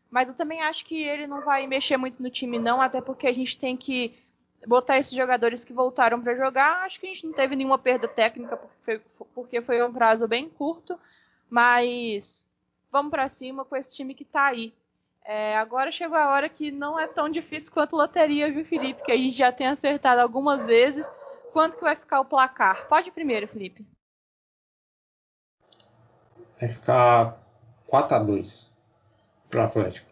Mas 0.09 0.27
eu 0.27 0.33
também 0.33 0.61
acho 0.61 0.85
que 0.85 1.03
ele 1.03 1.27
não 1.27 1.41
vai 1.41 1.67
mexer 1.67 1.97
muito 1.97 2.21
no 2.21 2.29
time, 2.29 2.57
não, 2.57 2.81
até 2.81 3.01
porque 3.01 3.27
a 3.27 3.33
gente 3.33 3.57
tem 3.57 3.75
que 3.75 4.17
botar 4.65 4.97
esses 4.97 5.13
jogadores 5.13 5.63
que 5.63 5.73
voltaram 5.73 6.21
para 6.21 6.35
jogar. 6.35 6.83
Acho 6.83 6.99
que 6.99 7.05
a 7.05 7.09
gente 7.13 7.25
não 7.25 7.33
teve 7.33 7.55
nenhuma 7.55 7.77
perda 7.77 8.07
técnica, 8.07 8.57
porque 8.57 8.77
foi, 8.83 9.01
porque 9.33 9.61
foi 9.61 9.83
um 9.83 9.93
prazo 9.93 10.27
bem 10.27 10.49
curto. 10.49 10.99
Mas 11.49 12.45
vamos 12.91 13.11
para 13.11 13.29
cima 13.29 13.65
com 13.65 13.75
esse 13.75 13.89
time 13.89 14.15
que 14.15 14.23
está 14.23 14.47
aí. 14.47 14.73
É, 15.27 15.57
agora 15.57 15.91
chegou 15.91 16.15
a 16.15 16.29
hora 16.29 16.47
que 16.47 16.69
não 16.69 16.99
é 16.99 17.07
tão 17.07 17.27
difícil 17.27 17.73
quanto 17.73 17.95
loteria, 17.95 18.51
viu, 18.51 18.63
Felipe? 18.63 19.01
Que 19.01 19.11
a 19.11 19.17
gente 19.17 19.35
já 19.35 19.51
tem 19.51 19.65
acertado 19.65 20.21
algumas 20.21 20.67
vezes. 20.67 21.11
Quanto 21.51 21.77
que 21.77 21.83
vai 21.83 21.95
ficar 21.95 22.19
o 22.19 22.25
placar? 22.25 22.87
Pode 22.87 23.11
primeiro, 23.11 23.47
Felipe. 23.47 23.83
Vai 26.61 26.69
ficar 26.69 27.41
4 27.87 28.17
a 28.17 28.19
2 28.19 28.71
para 29.49 29.61
o 29.61 29.63
Atlético. 29.63 30.07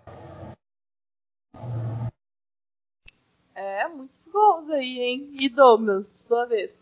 É, 3.53 3.87
muitos 3.87 4.27
gols 4.29 4.67
aí, 4.71 4.99
hein? 4.99 5.29
E 5.39 5.47
Douglas, 5.47 6.07
sua 6.07 6.45
vez. 6.45 6.75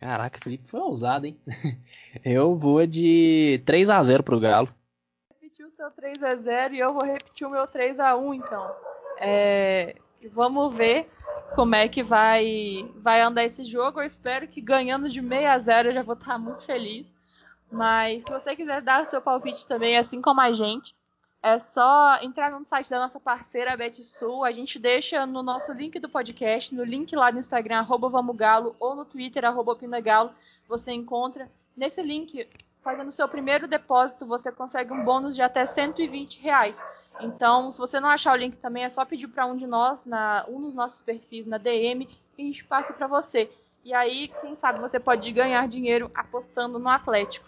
Caraca, 0.00 0.40
Felipe 0.42 0.68
foi 0.68 0.80
ousado, 0.80 1.26
hein? 1.26 1.38
Eu 2.24 2.56
vou 2.56 2.84
de 2.88 3.62
3 3.64 3.88
a 3.88 4.02
0 4.02 4.24
pro 4.24 4.40
Galo 4.40 4.81
seu 5.82 5.90
3 5.90 6.22
a 6.22 6.36
0 6.36 6.74
e 6.74 6.78
eu 6.78 6.94
vou 6.94 7.04
repetir 7.04 7.44
o 7.44 7.50
meu 7.50 7.66
3 7.66 7.98
a 7.98 8.14
1 8.14 8.34
então. 8.34 8.70
É, 9.18 9.96
vamos 10.30 10.72
ver 10.72 11.10
como 11.56 11.74
é 11.74 11.88
que 11.88 12.04
vai, 12.04 12.88
vai 12.98 13.20
andar 13.20 13.42
esse 13.42 13.64
jogo. 13.64 14.00
Eu 14.00 14.06
espero 14.06 14.46
que 14.46 14.60
ganhando 14.60 15.08
de 15.08 15.20
6 15.20 15.44
a 15.44 15.58
0 15.58 15.88
eu 15.88 15.94
já 15.94 16.02
vou 16.02 16.14
estar 16.14 16.38
muito 16.38 16.62
feliz. 16.62 17.04
Mas 17.70 18.22
se 18.22 18.32
você 18.32 18.54
quiser 18.54 18.80
dar 18.80 19.04
seu 19.06 19.20
palpite 19.20 19.66
também, 19.66 19.98
assim 19.98 20.22
como 20.22 20.40
a 20.40 20.52
gente, 20.52 20.94
é 21.42 21.58
só 21.58 22.18
entrar 22.22 22.52
no 22.52 22.64
site 22.64 22.88
da 22.88 23.00
nossa 23.00 23.18
parceira 23.18 23.76
Betsul. 23.76 24.44
A 24.44 24.52
gente 24.52 24.78
deixa 24.78 25.26
no 25.26 25.42
nosso 25.42 25.72
link 25.72 25.98
do 25.98 26.08
podcast, 26.08 26.72
no 26.72 26.84
link 26.84 27.16
lá 27.16 27.32
no 27.32 27.40
Instagram, 27.40 27.78
arroba 27.78 28.08
Vamos 28.08 28.36
Galo, 28.36 28.76
ou 28.78 28.94
no 28.94 29.04
Twitter, 29.04 29.44
arroba 29.44 29.74
Pinagalo. 29.74 30.32
Você 30.68 30.92
encontra. 30.92 31.50
Nesse 31.76 32.02
link 32.02 32.46
fazendo 32.82 33.12
seu 33.12 33.28
primeiro 33.28 33.68
depósito, 33.68 34.26
você 34.26 34.50
consegue 34.50 34.92
um 34.92 35.02
bônus 35.02 35.34
de 35.34 35.42
até 35.42 35.64
120 35.64 36.40
reais. 36.40 36.82
Então, 37.20 37.70
se 37.70 37.78
você 37.78 38.00
não 38.00 38.08
achar 38.08 38.32
o 38.32 38.36
link 38.36 38.56
também, 38.56 38.84
é 38.84 38.88
só 38.88 39.04
pedir 39.04 39.28
para 39.28 39.46
um 39.46 39.56
de 39.56 39.66
nós, 39.66 40.04
na, 40.04 40.44
um 40.48 40.60
dos 40.60 40.74
nossos 40.74 41.00
perfis 41.00 41.46
na 41.46 41.58
DM, 41.58 42.08
e 42.36 42.42
a 42.42 42.44
gente 42.44 42.64
passa 42.64 42.92
para 42.92 43.06
você. 43.06 43.50
E 43.84 43.92
aí, 43.94 44.30
quem 44.40 44.56
sabe 44.56 44.80
você 44.80 44.98
pode 44.98 45.30
ganhar 45.32 45.66
dinheiro 45.68 46.10
apostando 46.14 46.78
no 46.78 46.88
Atlético. 46.88 47.46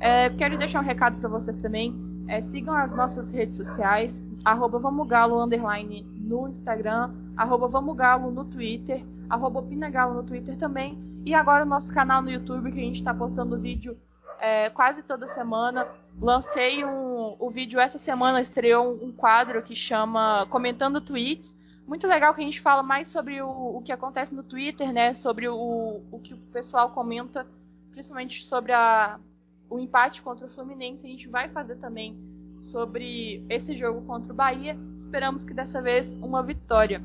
É, 0.00 0.30
quero 0.30 0.58
deixar 0.58 0.80
um 0.80 0.84
recado 0.84 1.18
para 1.18 1.28
vocês 1.28 1.56
também. 1.56 1.94
É, 2.28 2.40
sigam 2.40 2.74
as 2.74 2.92
nossas 2.92 3.32
redes 3.32 3.56
sociais, 3.56 4.22
arroba 4.44 4.78
underline 4.78 6.02
no 6.02 6.48
Instagram, 6.48 7.14
arroba 7.36 7.80
no 7.80 8.44
Twitter, 8.44 9.04
arroba 9.30 9.62
Pinagalo 9.62 10.14
no 10.14 10.22
Twitter 10.24 10.56
também. 10.56 10.98
E 11.24 11.34
agora 11.34 11.64
o 11.64 11.68
nosso 11.68 11.92
canal 11.92 12.22
no 12.22 12.30
YouTube, 12.30 12.72
que 12.72 12.78
a 12.78 12.82
gente 12.82 12.96
está 12.96 13.14
postando 13.14 13.58
vídeo 13.58 13.96
é, 14.40 14.70
quase 14.70 15.02
toda 15.02 15.26
semana. 15.26 15.86
Lancei 16.20 16.84
um, 16.84 17.36
o 17.38 17.50
vídeo 17.50 17.78
essa 17.78 17.98
semana, 17.98 18.40
estreou 18.40 18.86
um, 18.86 19.06
um, 19.06 19.12
quadro 19.12 19.62
que 19.62 19.74
chama 19.74 20.46
Comentando 20.48 21.00
Tweets. 21.00 21.56
Muito 21.86 22.06
legal 22.06 22.34
que 22.34 22.40
a 22.40 22.44
gente 22.44 22.60
fala 22.60 22.82
mais 22.82 23.08
sobre 23.08 23.40
o, 23.40 23.76
o 23.76 23.82
que 23.82 23.92
acontece 23.92 24.34
no 24.34 24.42
Twitter, 24.42 24.92
né? 24.92 25.12
Sobre 25.14 25.48
o, 25.48 26.02
o 26.10 26.20
que 26.20 26.34
o 26.34 26.38
pessoal 26.52 26.90
comenta, 26.90 27.46
principalmente 27.90 28.44
sobre 28.44 28.72
a, 28.72 29.20
o 29.68 29.78
empate 29.78 30.22
contra 30.22 30.46
o 30.46 30.50
Fluminense. 30.50 31.06
A 31.06 31.10
gente 31.10 31.28
vai 31.28 31.48
fazer 31.48 31.76
também 31.76 32.16
sobre 32.62 33.44
esse 33.48 33.76
jogo 33.76 34.02
contra 34.06 34.32
o 34.32 34.36
Bahia. 34.36 34.76
Esperamos 34.96 35.44
que 35.44 35.54
dessa 35.54 35.80
vez 35.80 36.16
uma 36.16 36.42
vitória. 36.42 37.02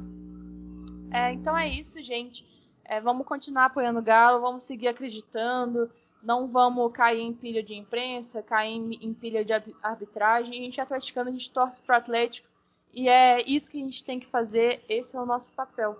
É, 1.12 1.32
então 1.34 1.58
é 1.58 1.68
isso, 1.68 2.02
gente. 2.02 2.50
É, 2.86 3.00
vamos 3.00 3.26
continuar 3.28 3.66
apoiando 3.66 4.00
o 4.00 4.04
Galo, 4.04 4.42
vamos 4.42 4.64
seguir 4.64 4.88
acreditando 4.88 5.90
não 6.24 6.48
vamos 6.48 6.92
cair 6.92 7.22
em 7.22 7.34
pilha 7.34 7.64
de 7.64 7.74
imprensa, 7.76 8.42
cair 8.42 8.76
em, 8.76 9.14
pilha 9.14 9.44
de 9.44 9.54
arbitragem. 9.82 10.62
A 10.62 10.66
gente 10.66 10.80
é 10.80 10.84
atleticano, 10.84 11.30
a 11.30 11.32
gente 11.32 11.52
torce 11.52 11.82
para 11.82 11.96
o 11.96 11.98
Atlético 11.98 12.48
e 12.94 13.08
é 13.08 13.42
isso 13.46 13.72
que 13.72 13.82
a 13.82 13.84
gente 13.84 14.04
tem 14.04 14.20
que 14.20 14.28
fazer. 14.28 14.84
Esse 14.88 15.16
é 15.16 15.20
o 15.20 15.26
nosso 15.26 15.52
papel. 15.54 15.98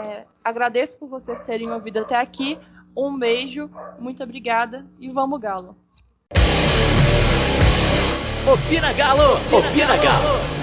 É, 0.00 0.24
agradeço 0.44 0.98
por 0.98 1.08
vocês 1.08 1.40
terem 1.42 1.70
ouvido 1.70 2.00
até 2.00 2.16
aqui. 2.16 2.58
Um 2.96 3.18
beijo, 3.18 3.70
muito 3.98 4.22
obrigada 4.22 4.86
e 4.98 5.10
vamos 5.10 5.40
Galo. 5.40 5.76
Opina 8.46 8.92
Galo! 8.92 9.34
Opina 9.56 9.96
Galo! 9.96 10.59